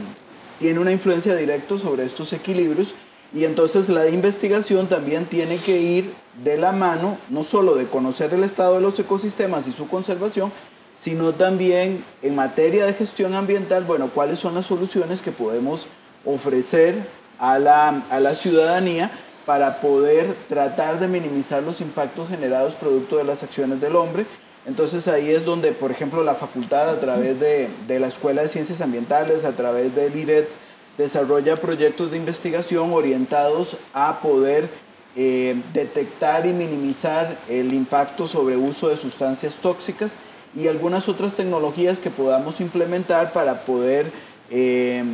[0.65, 2.95] tiene una influencia directa sobre estos equilibrios
[3.35, 8.33] y entonces la investigación también tiene que ir de la mano, no solo de conocer
[8.33, 10.51] el estado de los ecosistemas y su conservación,
[10.95, 15.87] sino también en materia de gestión ambiental, bueno, cuáles son las soluciones que podemos
[16.25, 16.95] ofrecer
[17.39, 19.11] a la, a la ciudadanía
[19.45, 24.25] para poder tratar de minimizar los impactos generados producto de las acciones del hombre.
[24.67, 28.81] Entonces ahí es donde, por ejemplo, la facultad a través de, la Escuela de Ciencias
[28.81, 30.49] Ambientales, a través del IRET,
[30.97, 34.69] desarrolla proyectos de investigación orientados a poder
[35.17, 40.13] eh, detectar y minimizar el impacto sobre uso de sustancias tóxicas
[40.57, 44.11] y algunas otras tecnologías que podamos implementar para poder
[44.51, 45.05] eh,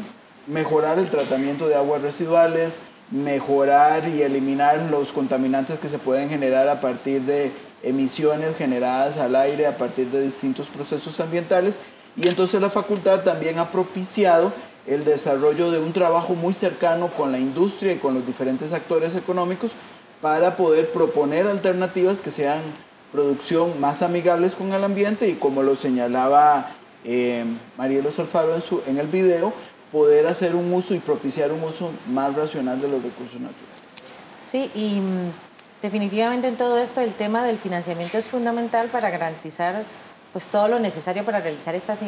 [0.47, 2.79] mejorar el tratamiento de aguas residuales,
[3.11, 7.51] mejorar y eliminar los contaminantes que se pueden generar a partir de
[7.83, 11.81] emisiones generadas al aire a partir de distintos procesos ambientales.
[12.17, 14.53] Y entonces la facultad también ha propiciado
[14.87, 19.15] el desarrollo de un trabajo muy cercano con la industria y con los diferentes actores
[19.15, 19.73] económicos
[20.21, 22.61] para poder proponer alternativas que sean
[23.13, 26.71] producción más amigables con el ambiente y como lo señalaba
[27.05, 27.45] eh,
[27.77, 29.53] Marielo Solfaro en, su, en el video,
[29.91, 33.71] poder hacer un uso y propiciar un uso más racional de los recursos naturales.
[34.45, 35.31] Sí, y mm,
[35.83, 39.85] definitivamente en todo esto el tema del financiamiento es fundamental para garantizar
[40.33, 42.03] pues todo lo necesario para realizar estas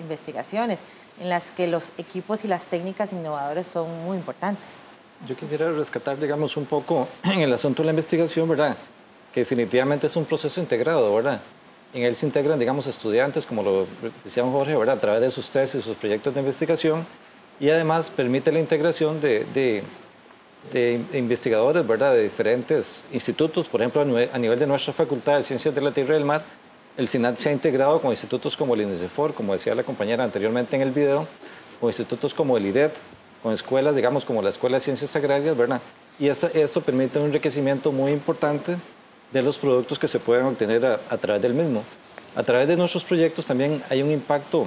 [0.00, 0.84] investigaciones,
[1.20, 4.80] en las que los equipos y las técnicas innovadoras son muy importantes.
[5.26, 8.76] Yo quisiera rescatar, digamos, un poco en el asunto de la investigación, ¿verdad?
[9.32, 11.40] Que definitivamente es un proceso integrado, ¿verdad?
[11.94, 13.86] En él se integran, digamos, estudiantes, como lo
[14.24, 14.96] decía Jorge, ¿verdad?
[14.96, 17.06] A través de sus tesis, sus proyectos de investigación,
[17.60, 19.82] y además permite la integración de, de,
[20.70, 22.12] de investigadores, ¿verdad?
[22.12, 26.14] De diferentes institutos, por ejemplo, a nivel de nuestra Facultad de Ciencias de la Tierra
[26.14, 26.44] y del Mar,
[26.96, 30.76] el SINAT se ha integrado con institutos como el INESEFOR, como decía la compañera anteriormente
[30.76, 31.26] en el video,
[31.80, 32.90] con institutos como el IRED,
[33.42, 35.80] con escuelas, digamos, como la Escuela de Ciencias Agrarias, ¿verdad?
[36.18, 38.76] Y esto permite un enriquecimiento muy importante
[39.32, 41.82] de los productos que se pueden obtener a, través del mismo.
[42.36, 44.66] A través de nuestros proyectos también hay un impacto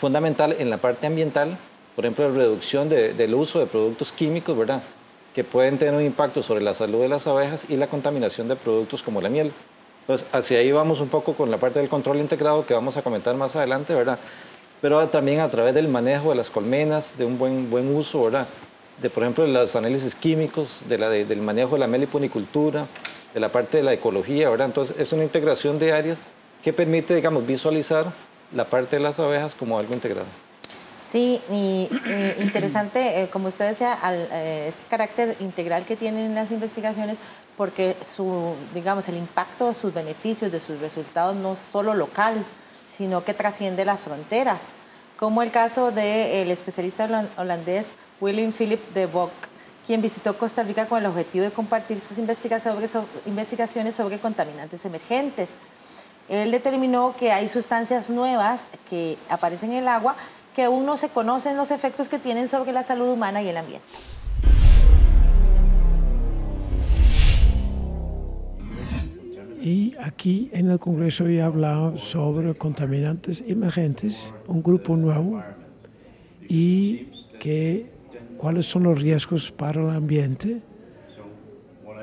[0.00, 1.56] fundamental en la parte ambiental,
[1.94, 4.82] por ejemplo, la reducción del uso de productos químicos, ¿verdad?
[5.38, 8.56] Que pueden tener un impacto sobre la salud de las abejas y la contaminación de
[8.56, 9.52] productos como la miel.
[10.00, 13.02] Entonces, hacia ahí vamos un poco con la parte del control integrado que vamos a
[13.02, 14.18] comentar más adelante, ¿verdad?
[14.80, 18.48] Pero también a través del manejo de las colmenas, de un buen, buen uso, ¿verdad?
[19.00, 22.88] De, por ejemplo, los análisis químicos, de la, del manejo de la meliponicultura,
[23.32, 24.66] de la parte de la ecología, ¿verdad?
[24.66, 26.24] Entonces, es una integración de áreas
[26.64, 28.06] que permite, digamos, visualizar
[28.52, 30.47] la parte de las abejas como algo integrado.
[31.10, 31.88] Sí, y,
[32.42, 37.18] interesante, eh, como usted decía, eh, este carácter integral que tienen las investigaciones,
[37.56, 42.44] porque su, digamos, el impacto, sus beneficios de sus resultados no es solo local,
[42.84, 44.72] sino que trasciende las fronteras,
[45.16, 49.32] como el caso del especialista holandés William Philip de Bock,
[49.86, 55.58] quien visitó Costa Rica con el objetivo de compartir sus investigaciones sobre contaminantes emergentes.
[56.28, 60.14] Él determinó que hay sustancias nuevas que aparecen en el agua
[60.58, 63.56] que aún no se conocen los efectos que tienen sobre la salud humana y el
[63.58, 63.86] ambiente.
[69.62, 75.40] Y aquí en el Congreso he hablado sobre contaminantes emergentes, un grupo nuevo,
[76.48, 77.06] y
[77.38, 77.92] que,
[78.36, 80.60] cuáles son los riesgos para el ambiente,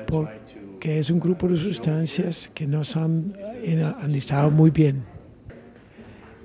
[0.06, 3.36] porque es un grupo de sustancias que no se han
[4.00, 5.15] analizado muy bien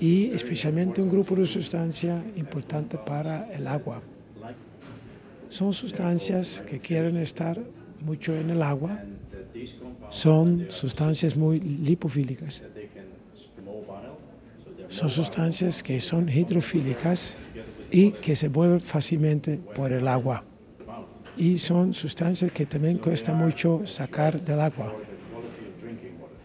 [0.02, 4.02] y especialmente un grupo de sustancias importante para el agua.
[5.48, 7.62] Son sustancias que quieren estar
[8.04, 9.00] mucho en el agua,
[10.10, 12.64] son sustancias muy lipofílicas.
[14.88, 17.38] Son sustancias que son hidrofílicas
[17.92, 20.44] y que se mueven fácilmente por el agua.
[21.38, 24.96] Y son sustancias que también cuesta mucho sacar del agua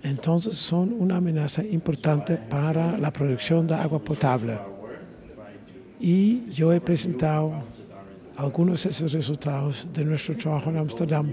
[0.07, 4.57] entonces son una amenaza importante para la producción de agua potable.
[5.99, 7.65] Y yo he presentado
[8.37, 11.33] algunos de esos resultados de nuestro trabajo en Ámsterdam.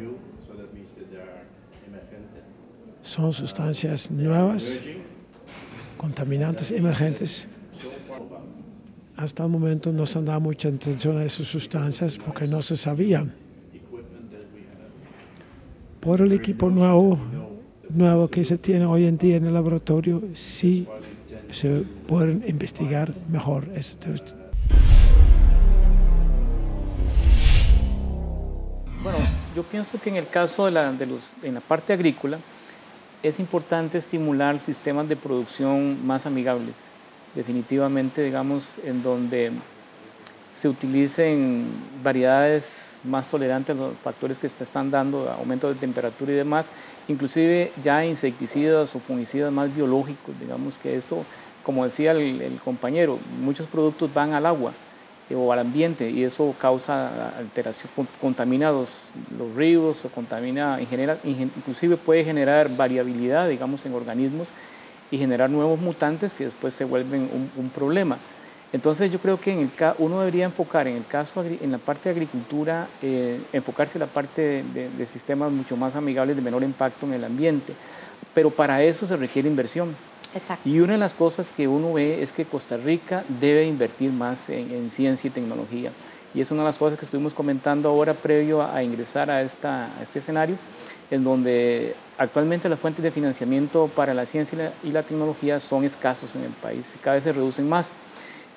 [3.02, 4.82] Son sustancias nuevas,
[5.96, 7.48] contaminantes emergentes.
[9.16, 12.76] Hasta el momento no se han dado mucha atención a esas sustancias porque no se
[12.76, 13.36] sabían.
[16.00, 17.20] Por el equipo nuevo
[17.90, 20.88] nuevo que se tiene hoy en día en el laboratorio, sí
[21.50, 23.70] se pueden investigar mejor
[29.04, 29.18] Bueno,
[29.56, 32.40] yo pienso que en el caso de la, de los, en la parte agrícola
[33.22, 36.88] es importante estimular sistemas de producción más amigables,
[37.36, 39.52] definitivamente, digamos, en donde
[40.54, 41.66] se utilicen
[42.04, 46.70] variedades más tolerantes a los factores que se están dando, aumento de temperatura y demás,
[47.08, 51.26] inclusive ya insecticidas o fungicidas más biológicos, digamos que esto,
[51.64, 54.74] como decía el, compañero, muchos productos van al agua
[55.30, 57.90] eh, o al ambiente y eso causa alteración,
[58.22, 59.12] contamina los,
[59.56, 60.80] ríos, o contamina,
[61.24, 64.50] inclusive puede generar variabilidad, digamos, en organismos
[65.10, 68.20] y generar nuevos mutantes que después se vuelven un problema.
[68.74, 72.10] Entonces yo creo que en el, uno debería enfocar en el caso, en la parte
[72.10, 77.06] de agricultura, eh, enfocarse en la parte de, sistemas mucho más amigables, de menor impacto
[77.06, 77.74] en el ambiente.
[78.34, 79.96] Pero para eso se requiere inversión.
[80.34, 80.68] Exacto.
[80.68, 84.50] Y una de las cosas que uno ve es que Costa Rica debe invertir más
[84.50, 85.92] en, ciencia y tecnología.
[86.34, 89.86] Y es una de las cosas que estuvimos comentando ahora previo a, ingresar a, esta,
[90.00, 90.56] a este escenario,
[91.12, 96.36] en donde actualmente las fuentes de financiamiento para la ciencia y la tecnología son escasos
[96.36, 97.94] en el país y cada vez se reducen más.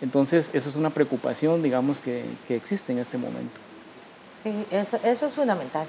[0.01, 3.59] Entonces, eso es una preocupación, digamos, que, que existe en este momento.
[4.43, 5.87] Sí, eso, eso es fundamental,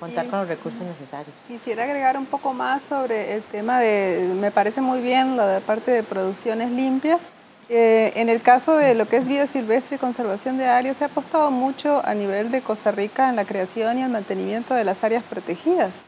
[0.00, 1.34] contar con los recursos necesarios.
[1.46, 5.60] Quisiera agregar un poco más sobre el tema de, me parece muy bien la de
[5.60, 7.20] parte de producciones limpias,
[7.68, 11.04] Eh, en el caso de lo que es vida silvestre y conservación de áreas, se
[11.04, 14.84] ha apostado mucho a nivel de Costa Rica en la creación y el mantenimiento de
[14.84, 16.02] las áreas protegidas.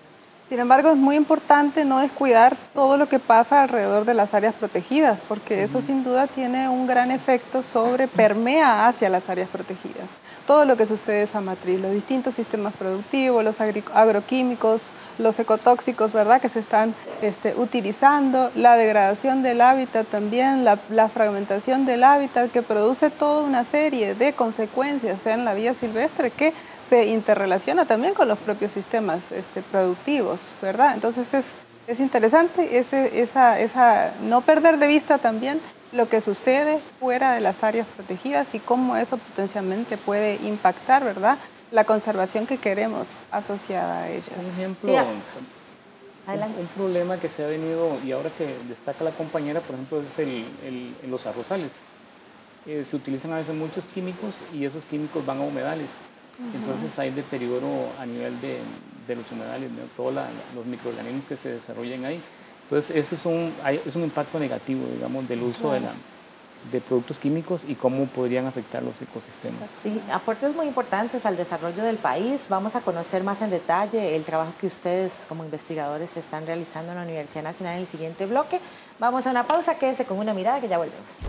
[0.48, 4.54] Sin embargo, es muy importante no descuidar todo lo que pasa alrededor de las áreas
[4.54, 10.08] protegidas, porque eso sin duda tiene un gran efecto sobre, permea hacia las áreas protegidas.
[10.46, 16.12] Todo lo que sucede en esa matriz, los distintos sistemas productivos, los agroquímicos, los ecotóxicos,
[16.12, 22.04] ¿verdad?, que se están este, utilizando, la degradación del hábitat también, la, la, fragmentación del
[22.04, 26.52] hábitat que produce toda una serie de consecuencias, en la vía silvestre, que
[26.88, 30.92] se interrelaciona también con los propios sistemas este, productivos, ¿verdad?
[30.94, 31.46] Entonces es,
[31.86, 35.60] es interesante ese, esa, esa, no perder de vista también
[35.94, 41.38] lo que sucede fuera de las áreas protegidas y cómo eso potencialmente puede impactar, ¿verdad?
[41.70, 44.30] La conservación que queremos asociada a ellas.
[44.36, 44.92] Un ejemplo,
[46.26, 50.18] un, problema que se ha venido, y ahora que destaca la compañera, por ejemplo, es
[50.18, 51.76] el, el, los arrozales.
[52.66, 55.96] Eh, se utilizan a veces muchos químicos y esos químicos van a humedales.
[56.54, 57.68] Entonces hay deterioro
[58.00, 58.58] a nivel de,
[59.06, 60.14] de los humedales, de todos
[60.54, 62.20] los microorganismos que se desarrollan ahí.
[62.64, 63.52] Entonces eso es un,
[63.86, 65.92] es un impacto negativo, digamos, del uso de, la,
[66.72, 69.68] de productos químicos y cómo podrían afectar los ecosistemas.
[69.68, 72.46] Sí, aportes muy importantes al desarrollo del país.
[72.48, 76.98] Vamos a conocer más en detalle el trabajo que ustedes como investigadores están realizando en
[76.98, 78.60] la Universidad Nacional en el siguiente bloque.
[78.98, 81.28] Vamos a una pausa, quédese con una mirada que ya volvemos.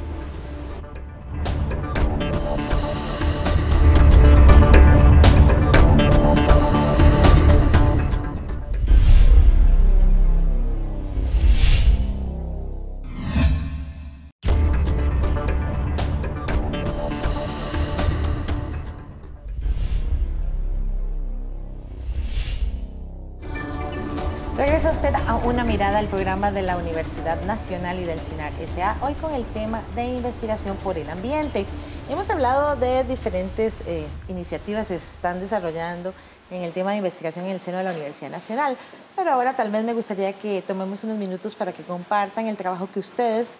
[25.75, 29.81] Mirada al programa de la Universidad Nacional y del CINAR SA, hoy con el tema
[29.93, 31.65] de investigación por el ambiente.
[32.09, 36.13] Hemos hablado de diferentes eh, iniciativas que se están desarrollando
[36.49, 38.77] en el tema de investigación en el seno de la Universidad Nacional,
[39.17, 42.88] pero ahora tal vez me gustaría que tomemos unos minutos para que compartan el trabajo
[42.89, 43.57] que ustedes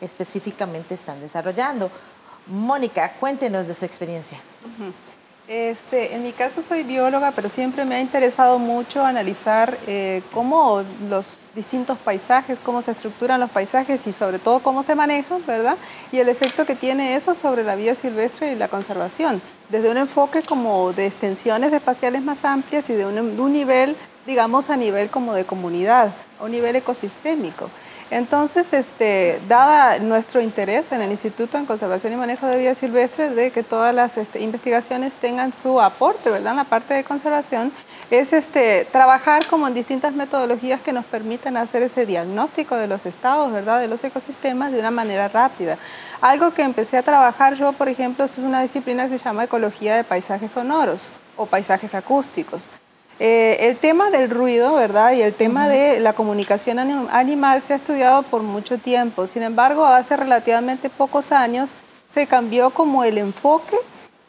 [0.00, 1.90] específicamente están desarrollando.
[2.46, 4.38] Mónica, cuéntenos de su experiencia.
[5.48, 10.82] Este, en mi caso soy bióloga, pero siempre me ha interesado mucho analizar eh, cómo
[11.08, 15.78] los distintos paisajes, cómo se estructuran los paisajes y sobre todo cómo se manejan, ¿verdad?
[16.12, 19.96] Y el efecto que tiene eso sobre la vida silvestre y la conservación, desde un
[19.96, 25.08] enfoque como de extensiones espaciales más amplias y de un, un nivel, digamos, a nivel
[25.08, 27.70] como de comunidad, a un nivel ecosistémico.
[28.10, 33.28] Entonces, este, dada nuestro interés en el Instituto en Conservación y Manejo de Vida Silvestre
[33.30, 36.52] de que todas las este, investigaciones tengan su aporte, ¿verdad?
[36.52, 37.70] En la parte de conservación,
[38.10, 43.04] es este, trabajar como en distintas metodologías que nos permitan hacer ese diagnóstico de los
[43.04, 43.78] estados, ¿verdad?
[43.78, 45.76] De los ecosistemas de una manera rápida.
[46.22, 49.96] Algo que empecé a trabajar yo, por ejemplo, es una disciplina que se llama Ecología
[49.96, 52.70] de Paisajes Sonoros o Paisajes Acústicos.
[53.20, 55.12] Eh, el tema del ruido, ¿verdad?
[55.12, 59.26] Y el tema de la comunicación animal se ha estudiado por mucho tiempo.
[59.26, 61.70] Sin embargo, hace relativamente pocos años
[62.08, 63.76] se cambió como el enfoque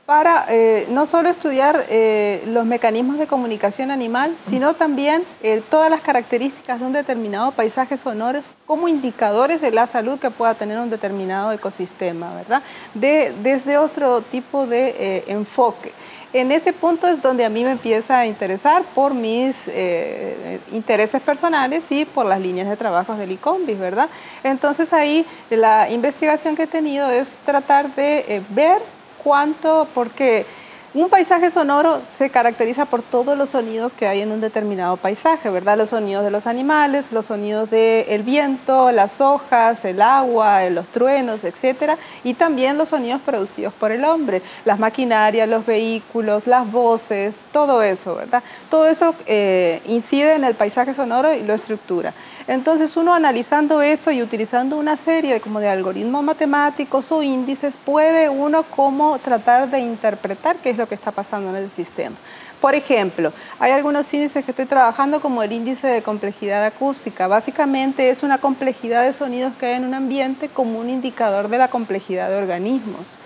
[0.08, 5.23] para eh, no solo estudiar eh, los mecanismos de comunicación animal, sino también
[5.69, 10.56] todas las características de un determinado paisaje sonoro como indicadores de la salud que pueda
[10.56, 12.63] tener un determinado ecosistema, ¿verdad?
[12.95, 15.93] De, desde otro tipo de enfoque.
[16.32, 21.22] En ese punto es donde a mí me empieza a interesar por mis eh, intereses
[21.24, 24.10] personales y por las líneas de trabajo del ICOMBIS, ¿verdad?
[24.44, 28.80] Entonces ahí la investigación que he tenido es tratar de eh, ver
[29.24, 30.46] cuánto, porque
[30.95, 35.49] un paisaje sonoro se caracteriza por todos los sonidos que hay en un determinado paisaje,
[35.49, 35.78] ¿verdad?
[35.78, 41.43] Los sonidos de los animales, los sonidos del viento, las hojas, el agua, los truenos,
[41.43, 47.45] etcétera, y también los sonidos producidos por el hombre, las maquinarias, los vehículos, las voces,
[47.52, 48.41] todo eso, ¿verdad?
[48.71, 52.13] Todo eso eh, incide en el paisaje sonoro y lo estructura.
[52.50, 57.77] Entonces uno analizando eso y utilizando una serie de, como de algoritmos matemáticos o índices,
[57.77, 62.15] puede uno como tratar de interpretar qué es lo que está pasando en el sistema.
[62.60, 67.27] Por ejemplo, hay algunos índices que estoy trabajando como el índice de complejidad acústica.
[67.27, 71.60] Básicamente es una complejidad de sonidos que hay en un ambiente como un indicador de
[71.60, 73.19] la complejidad de organismos.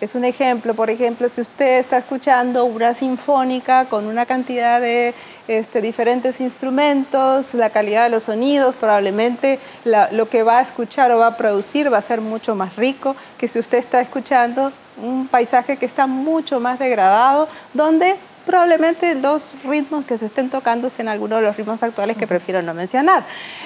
[0.00, 5.12] Es un ejemplo, por ejemplo, si usted está escuchando una sinfónica con una cantidad de
[5.48, 9.58] este, diferentes instrumentos, la calidad de los sonidos, probablemente
[10.12, 13.16] lo que va a escuchar o va a producir va a ser mucho más rico
[13.38, 14.72] que si usted está escuchando
[15.02, 18.14] un paisaje que está mucho más degradado, donde
[18.46, 22.62] probablemente los ritmos que se estén tocando sean algunos de los ritmos actuales que prefiero
[22.62, 23.24] no mencionar.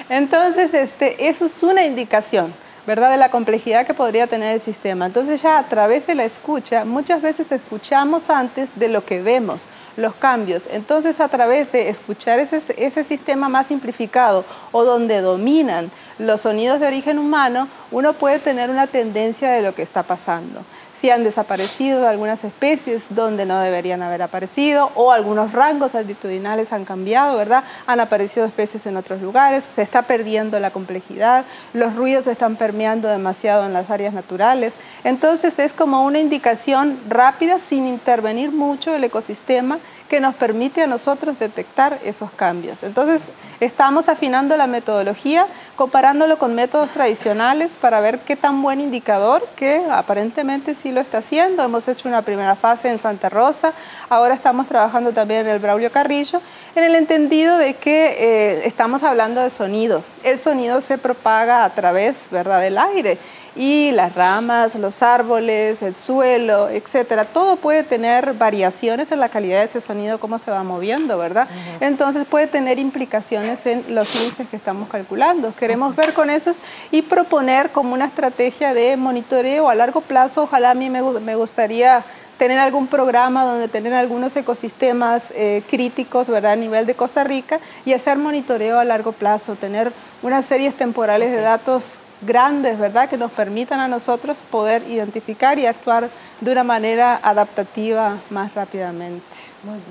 [0.09, 2.51] Entonces, este, eso es una indicación
[2.85, 3.11] ¿verdad?
[3.11, 5.05] De la complejidad que podría tener el sistema.
[5.05, 9.61] Entonces ya a través de la escucha, muchas veces escuchamos antes de lo que vemos
[9.95, 10.67] los cambios.
[10.71, 16.79] Entonces, a través de escuchar ese, ese, sistema más simplificado o donde dominan los sonidos
[16.79, 20.63] de origen humano, uno puede tener una tendencia de lo que está pasando
[21.03, 26.85] si han desaparecido algunas especies donde no deberían haber aparecido o algunos rangos altitudinales han
[26.85, 27.65] cambiado, ¿verdad?
[27.87, 31.43] Han aparecido especies en otros lugares, se está perdiendo la complejidad,
[31.73, 34.75] los ruidos están permeando demasiado en las áreas naturales.
[35.03, 39.79] Entonces es como una indicación rápida sin intervenir mucho el ecosistema
[40.13, 42.83] que nos permite a nosotros detectar esos cambios.
[42.83, 43.23] Entonces,
[43.59, 49.83] estamos afinando la metodología, comparándolo con métodos tradicionales para ver qué tan buen indicador, que
[49.89, 51.63] aparentemente sí lo está haciendo.
[51.63, 53.73] Hemos hecho una primera fase en Santa Rosa,
[54.07, 56.41] ahora estamos trabajando también en el Braulio Carrillo,
[56.75, 60.03] en el entendido de que eh, estamos hablando de sonido.
[60.23, 62.61] El sonido se propaga a través ¿verdad?
[62.61, 63.17] del aire
[63.55, 67.25] y las ramas, los árboles, el suelo, etcétera.
[67.25, 71.47] Todo puede tener variaciones en la calidad de ese sonido, cómo se va moviendo, ¿verdad?
[71.79, 75.53] Entonces puede tener implicaciones en los índices que estamos calculando.
[75.55, 76.59] Queremos ver con esos
[76.91, 80.43] y proponer como una estrategia de monitoreo a largo plazo.
[80.43, 81.01] Ojalá a mí me,
[81.35, 82.03] gustaría
[82.37, 86.53] tener algún programa donde tener algunos ecosistemas eh, críticos ¿verdad?
[86.53, 89.93] a nivel de Costa Rica y hacer monitoreo a largo plazo, tener
[90.23, 95.65] unas series temporales de datos grandes, ¿verdad?, que nos permitan a nosotros poder identificar y
[95.65, 96.09] actuar
[96.41, 99.23] de una manera adaptativa más rápidamente.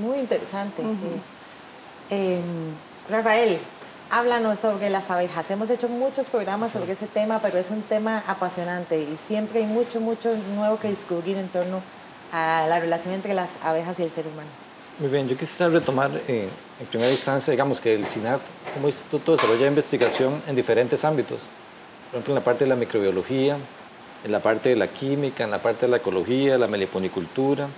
[0.00, 0.82] Muy, interesante.
[2.10, 3.58] Eh, em, Rafael,
[4.10, 5.50] háblanos sobre las abejas.
[5.50, 9.66] Hemos hecho muchos programas sobre ese tema, pero es un tema apasionante y siempre hay
[9.66, 11.80] mucho, mucho nuevo que descubrir en torno
[12.32, 14.48] a la relación entre las abejas y el ser humano.
[14.98, 16.48] Muy bien, yo quisiera retomar eh,
[16.80, 18.40] en primera instancia, digamos, que el SINAT
[18.74, 21.38] como instituto desarrolla investigación en diferentes ámbitos
[22.12, 23.56] por ejemplo, en la parte de la microbiología,
[24.22, 27.68] en la parte de la química, en la parte de la ecología, la meliponicultura,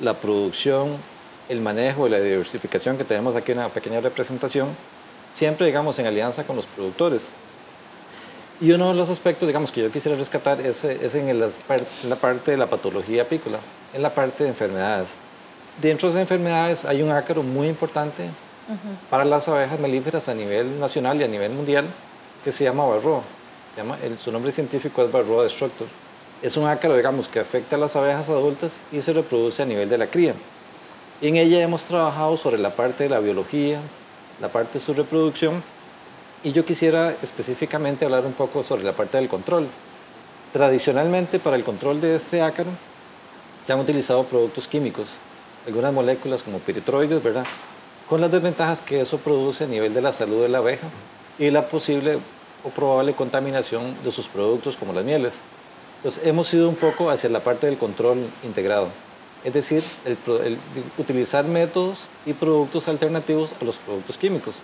[0.00, 0.96] la producción,
[1.48, 4.68] el manejo y la diversificación que tenemos aquí en una pequeña representación,
[5.32, 7.26] siempre, digamos, en alianza con los productores.
[8.60, 12.56] Y uno de los aspectos, digamos, que yo quisiera rescatar es, en, la parte de
[12.56, 13.58] la patología apícola,
[13.92, 15.08] en la parte de enfermedades.
[15.82, 18.28] Dentro de esas enfermedades hay un ácaro muy importante
[19.10, 21.86] para las abejas melíferas a nivel nacional y a nivel mundial
[22.44, 23.24] que se llama barro
[24.16, 25.88] su nombre científico es Varroa destructor.
[26.42, 29.88] Es un ácaro, digamos, que afecta a las abejas adultas y se reproduce a nivel
[29.88, 30.34] de la cría.
[31.20, 33.80] En ella hemos trabajado sobre la parte de la biología,
[34.40, 35.62] la parte de su reproducción,
[36.42, 39.66] y yo quisiera específicamente hablar un poco sobre la parte del control.
[40.52, 42.70] Tradicionalmente, para el control de este ácaro,
[43.66, 45.06] se han utilizado productos químicos,
[45.66, 47.46] algunas moléculas como piritroides, ¿verdad?
[48.08, 50.86] Con las desventajas que eso produce a nivel de la salud de la abeja
[51.38, 52.18] y la posible
[52.64, 55.34] o probable contaminación de sus productos como las mieles.
[55.98, 58.88] Entonces hemos ido un poco hacia la parte del control integrado,
[59.44, 59.82] es decir,
[60.98, 64.56] utilizar métodos y productos alternativos a los productos químicos.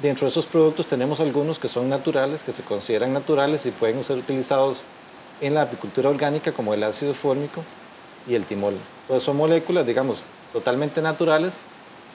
[0.00, 4.02] Dentro de esos productos tenemos algunos que son naturales, que se consideran naturales y pueden
[4.04, 4.78] ser utilizados
[5.42, 7.62] en la apicultura orgánica como el ácido fórmico
[8.26, 8.74] y el timol.
[9.02, 10.22] Entonces son moléculas, digamos,
[10.52, 11.54] totalmente naturales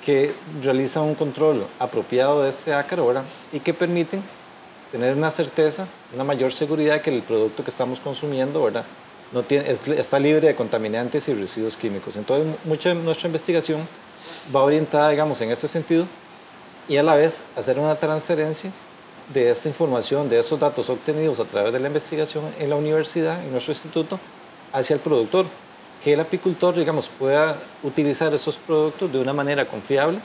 [0.03, 3.11] que realizan un control apropiado de ese ácaro
[3.51, 4.23] y que permiten
[4.91, 8.85] tener una certeza, una mayor seguridad que el producto que estamos consumiendo, ¿verdad?
[9.31, 12.15] No tiene, está libre de contaminantes y residuos químicos.
[12.15, 13.87] Entonces, mucha de nuestra investigación
[14.55, 16.05] va orientada, digamos, en ese sentido
[16.87, 18.71] y a la vez hacer una transferencia
[19.33, 23.43] de esta información, de esos datos obtenidos a través de la investigación en la universidad,
[23.43, 24.19] en nuestro instituto,
[24.71, 25.45] hacia el productor.
[26.03, 30.19] Que el apicultor, digamos, pueda utilizar esos productos de una manera confiable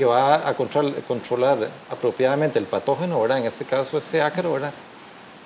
[0.00, 3.36] que va a controlar apropiadamente el patógeno, ¿verdad?
[3.36, 4.72] en este caso este ácaro, ¿verdad?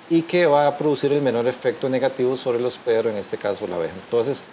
[0.09, 3.67] y que va a producir el menor efecto negativo sobre el hospedero, en este caso
[3.67, 3.95] la abeja.
[4.05, 4.45] Entonces,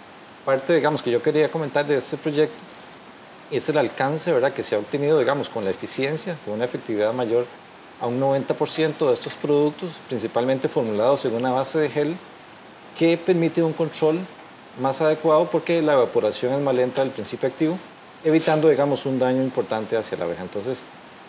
[0.44, 2.56] parte, digamos, que yo quería comentar de este proyecto
[3.52, 7.12] es el alcance, ¿verdad?, que se ha obtenido, digamos, con la eficiencia, con una efectividad
[7.12, 7.46] mayor
[8.00, 12.16] a un 90% de estos productos, principalmente formulados en una base de gel,
[12.98, 14.18] que permite un control
[14.80, 17.78] más adecuado porque la evaporación es más lenta del principio activo
[18.24, 20.42] evitando, digamos, un daño importante hacia la abeja.
[20.42, 20.84] Entonces,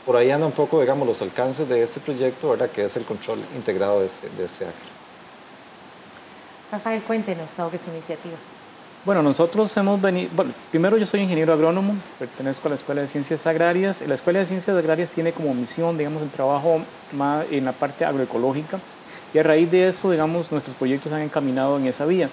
[0.05, 2.69] por ahí anda un poco, digamos, los alcances de este proyecto, ¿verdad?
[2.69, 4.65] que es el control integrado de este, de este.
[6.71, 8.35] Rafael, cuéntenos sobre su iniciativa.
[9.05, 13.07] Bueno, nosotros hemos venido, bueno, primero yo soy ingeniero agrónomo, pertenezco a la Escuela de
[13.07, 14.01] Ciencias Agrarias.
[14.07, 16.79] La Escuela de Ciencias Agrarias tiene como misión, digamos, el trabajo
[17.11, 18.79] más en la parte agroecológica
[19.33, 22.29] y a raíz de eso, digamos, nuestros proyectos han encaminado en esa vía.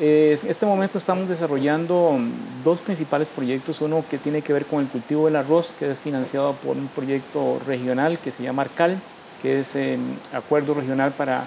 [0.00, 2.20] En este momento estamos desarrollando
[2.62, 5.98] dos principales proyectos, uno que tiene que ver con el cultivo del arroz, que es
[5.98, 9.00] financiado por un proyecto regional que se llama ARCAL,
[9.42, 9.98] que es el
[10.32, 11.42] Acuerdo Regional para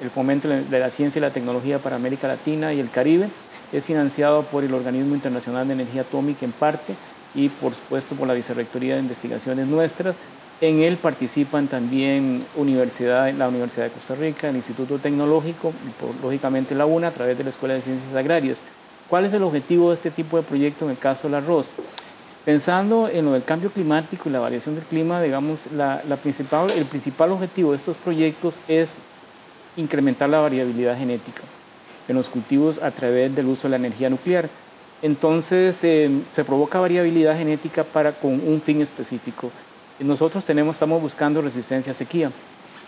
[0.00, 3.28] el fomento de la ciencia y la tecnología para América Latina y el Caribe.
[3.72, 6.94] Es financiado por el Organismo Internacional de Energía Atómica en parte
[7.34, 10.14] y por supuesto por la Vicerrectoría de Investigaciones nuestras.
[10.60, 16.74] En él participan también universidad, la Universidad de Costa Rica, el Instituto Tecnológico y lógicamente
[16.74, 18.62] la UNA a través de la Escuela de Ciencias Agrarias.
[19.08, 21.70] ¿Cuál es el objetivo de este tipo de proyecto en el caso del arroz?
[22.46, 26.86] Pensando en lo del cambio climático y la variación del clima, digamos, la, principal, el
[26.86, 28.94] principal objetivo de estos proyectos es
[29.76, 31.42] incrementar la variabilidad genética
[32.08, 34.48] en los cultivos a través del uso de la energía nuclear.
[35.02, 39.50] Entonces eh, se provoca variabilidad genética para, con un fin específico.
[39.98, 42.30] Nosotros tenemos, estamos buscando resistencia a sequía,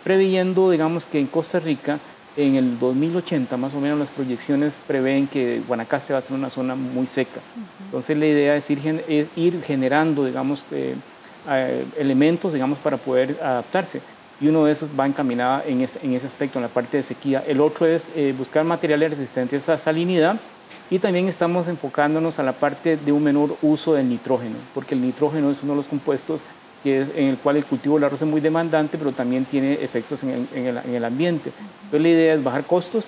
[0.04, 1.98] previendo, digamos, que en Costa Rica
[2.36, 6.50] en el 2080 más o menos las proyecciones prevén que Guanacaste va a ser una
[6.50, 7.40] zona muy seca.
[7.84, 10.94] Entonces la idea es ir, es ir generando, digamos, eh,
[11.96, 14.00] elementos, digamos, para poder adaptarse.
[14.40, 17.42] Y uno de esos va encaminado en, en ese aspecto, en la parte de sequía.
[17.44, 20.36] El otro es eh, buscar materiales resistentes a salinidad
[20.90, 25.00] y también estamos enfocándonos a la parte de un menor uso del nitrógeno, porque el
[25.00, 26.42] nitrógeno es uno de los compuestos
[26.82, 30.22] que en el cual el cultivo del arroz es muy demandante, pero también tiene efectos
[30.24, 31.52] en, el, ambiente.
[31.84, 33.04] Entonces la idea es bajar costos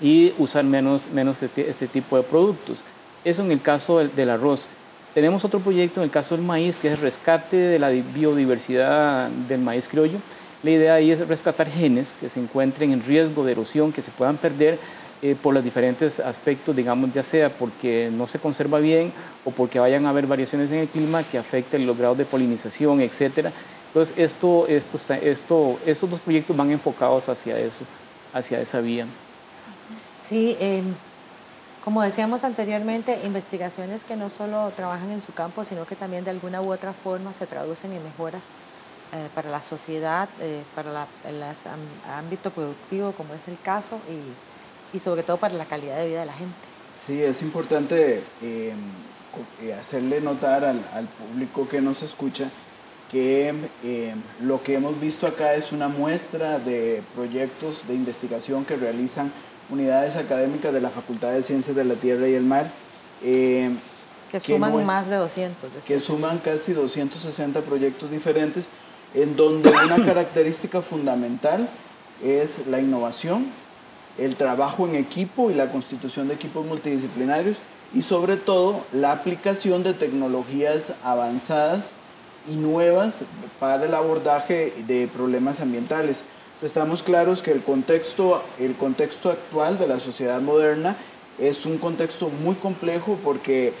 [0.00, 2.82] y usar menos, menos este, este tipo de productos.
[3.24, 4.68] Eso en el caso del, del, arroz.
[5.14, 9.28] Tenemos otro proyecto en el caso del maíz, que es el rescate de la biodiversidad
[9.48, 10.18] del maíz criollo.
[10.62, 14.10] La idea ahí es rescatar genes que se encuentren en riesgo de erosión, que se
[14.10, 14.78] puedan perder
[15.22, 19.12] eh, por los diferentes aspectos, digamos, ya sea porque no se conserva bien
[19.44, 23.00] o porque vayan a haber variaciones en el clima que afecten los grados de polinización,
[23.00, 23.50] etc.
[23.88, 27.84] Entonces, esto, esto, esto, estos dos proyectos van enfocados hacia eso,
[28.34, 29.06] hacia esa vía.
[30.20, 30.94] Sí, em,
[31.82, 36.30] como decíamos anteriormente, investigaciones que no solo trabajan en su campo, sino que también de
[36.30, 38.48] alguna u otra forma se traducen en mejoras
[39.12, 41.42] eh, para la sociedad, eh, para el
[42.18, 44.18] ámbito productivo, como es el caso, y
[44.92, 46.54] y sobre todo para la calidad de vida de la gente.
[46.98, 48.74] Sí, es importante eh,
[49.62, 52.50] eh, hacerle notar al, público que nos escucha
[53.10, 58.76] que eh, lo que hemos visto acá es una muestra de proyectos de investigación que
[58.76, 59.30] realizan
[59.68, 62.70] unidades académicas de la Facultad de Ciencias de la Tierra y el Mar.
[63.20, 65.84] que suman más de 200.
[65.86, 68.70] que suman casi 260 proyectos diferentes,
[69.14, 71.68] en donde una característica fundamental
[72.24, 73.46] es la innovación,
[74.18, 77.58] el trabajo en equipo y la constitución de equipos multidisciplinarios
[77.94, 81.94] y sobre todo la aplicación de tecnologías avanzadas
[82.48, 83.20] y nuevas
[83.58, 86.24] para el abordaje de problemas ambientales.
[86.62, 90.96] Estamos claros que el contexto, el contexto actual de la sociedad moderna
[91.38, 93.74] es un contexto muy complejo porque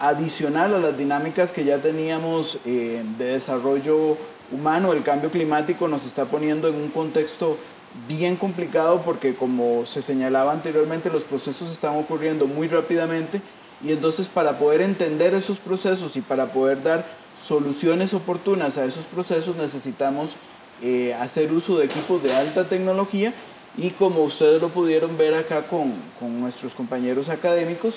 [0.00, 4.16] adicional a las dinámicas que ya teníamos eh, de desarrollo
[4.50, 7.58] humano, el cambio climático nos está poniendo en un contexto
[8.06, 13.40] bien complicado porque como se señalaba anteriormente, los procesos están ocurriendo muy rápidamente
[13.82, 19.04] y entonces para poder entender esos procesos y para poder dar soluciones oportunas a esos
[19.06, 20.36] procesos necesitamos
[20.82, 23.32] eh, hacer uso de equipos de alta tecnología
[23.76, 27.96] y como ustedes lo pudieron ver acá con, con nuestros compañeros académicos,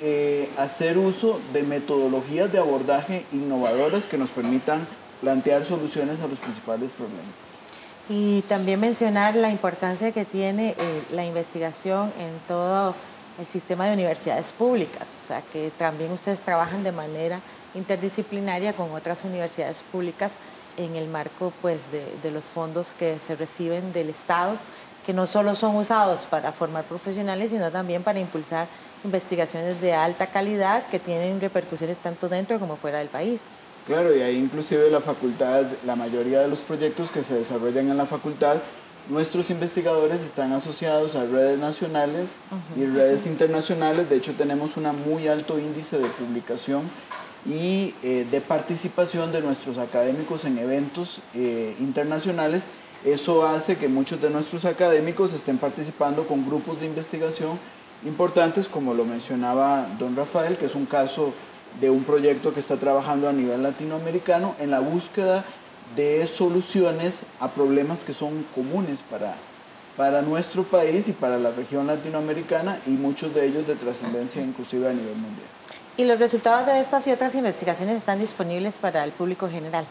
[0.00, 4.86] eh, hacer uso de metodologías de abordaje innovadoras que nos permitan
[5.20, 7.53] plantear soluciones a los principales problemas.
[8.08, 12.94] Y también mencionar la importancia que tiene eh, la investigación en todo
[13.38, 17.40] el sistema de universidades públicas, o sea que también ustedes trabajan de manera
[17.74, 20.36] interdisciplinaria con otras universidades públicas
[20.76, 24.56] en el marco pues, de, de los fondos que se reciben del Estado,
[25.04, 28.68] que no solo son usados para formar profesionales, sino también para impulsar
[29.02, 33.50] investigaciones de alta calidad que tienen repercusiones tanto dentro como fuera del país.
[33.86, 37.98] Claro, y ahí inclusive la facultad, la mayoría de los proyectos que se desarrollan en
[37.98, 38.56] la facultad,
[39.10, 42.36] nuestros investigadores están asociados a redes nacionales
[42.76, 44.08] y redes internacionales.
[44.08, 46.82] De hecho, tenemos un muy alto índice de publicación
[47.44, 52.66] y eh, de participación de nuestros académicos en eventos eh, internacionales.
[53.04, 57.58] Eso hace que muchos de nuestros académicos estén participando con grupos de investigación
[58.06, 61.34] importantes, como lo mencionaba don Rafael, que es un caso
[61.80, 65.44] de un proyecto que está trabajando a nivel latinoamericano en la búsqueda
[65.96, 69.34] de soluciones a problemas que son comunes para,
[69.96, 74.88] para nuestro país y para la región latinoamericana y muchos de ellos de trascendencia inclusive
[74.88, 75.48] a nivel mundial.
[75.96, 79.86] ¿Y los resultados de estas y otras investigaciones están disponibles para el público general?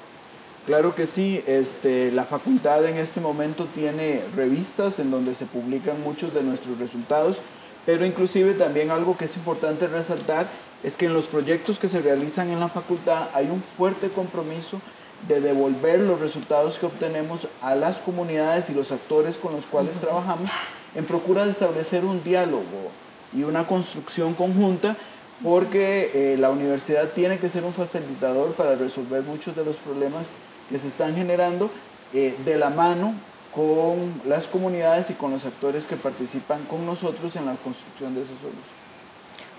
[0.65, 6.01] Claro que sí, este, la facultad en este momento tiene revistas en donde se publican
[6.01, 7.41] muchos de nuestros resultados,
[7.86, 10.47] pero inclusive también algo que es importante resaltar
[10.84, 14.81] es que en los proyectos que se realizan en la facultad hay un fuerte compromiso
[15.27, 19.95] de devolver los resultados que obtenemos a las comunidades y los actores con los cuales
[19.95, 20.49] trabajamos
[20.95, 22.91] en procura de establecer un diálogo
[23.34, 24.97] y una construcción conjunta
[25.41, 30.27] porque eh, la universidad tiene que ser un facilitador para resolver muchos de los problemas
[30.69, 31.69] que se están generando
[32.13, 33.13] eh, de la mano
[33.55, 38.23] con las comunidades y con los actores que participan con nosotros en la construcción de
[38.23, 38.82] esos suelos.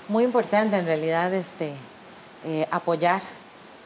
[0.08, 1.72] Muy importante en realidad este,
[2.44, 3.22] eh, apoyar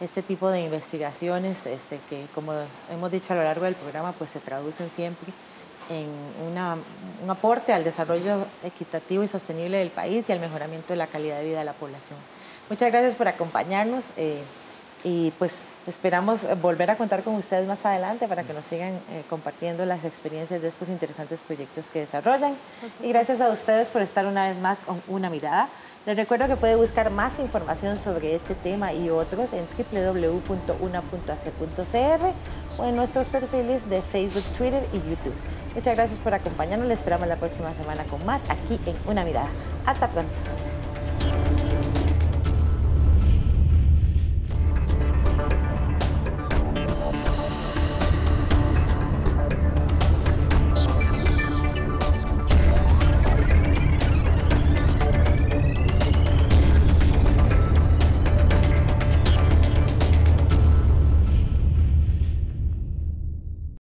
[0.01, 2.53] este tipo de investigaciones este, que como
[2.91, 5.33] hemos dicho a lo largo del programa pues se traducen siempre
[5.89, 6.09] en
[7.23, 11.39] un aporte al desarrollo equitativo y sostenible del país y al mejoramiento de la calidad
[11.39, 12.19] de vida de la población.
[12.69, 14.43] Muchas gracias por acompañarnos eh,
[15.05, 19.23] y pues esperamos volver a contar con ustedes más adelante para que nos sigan eh,
[19.31, 22.57] compartiendo las experiencias de estos interesantes proyectos que desarrollan.
[23.03, 25.69] Y gracias a ustedes por estar una vez más con una mirada.
[26.07, 30.42] Les recuerdo que puede buscar más información sobre este tema y otros en www.una.ac.cr
[32.78, 35.34] o en nuestros perfiles de Facebook, Twitter y YouTube.
[35.74, 36.88] Muchas gracias por acompañarnos.
[36.88, 39.51] Les esperamos la próxima semana con más aquí en Una Mirada.
[39.84, 40.32] Hasta pronto.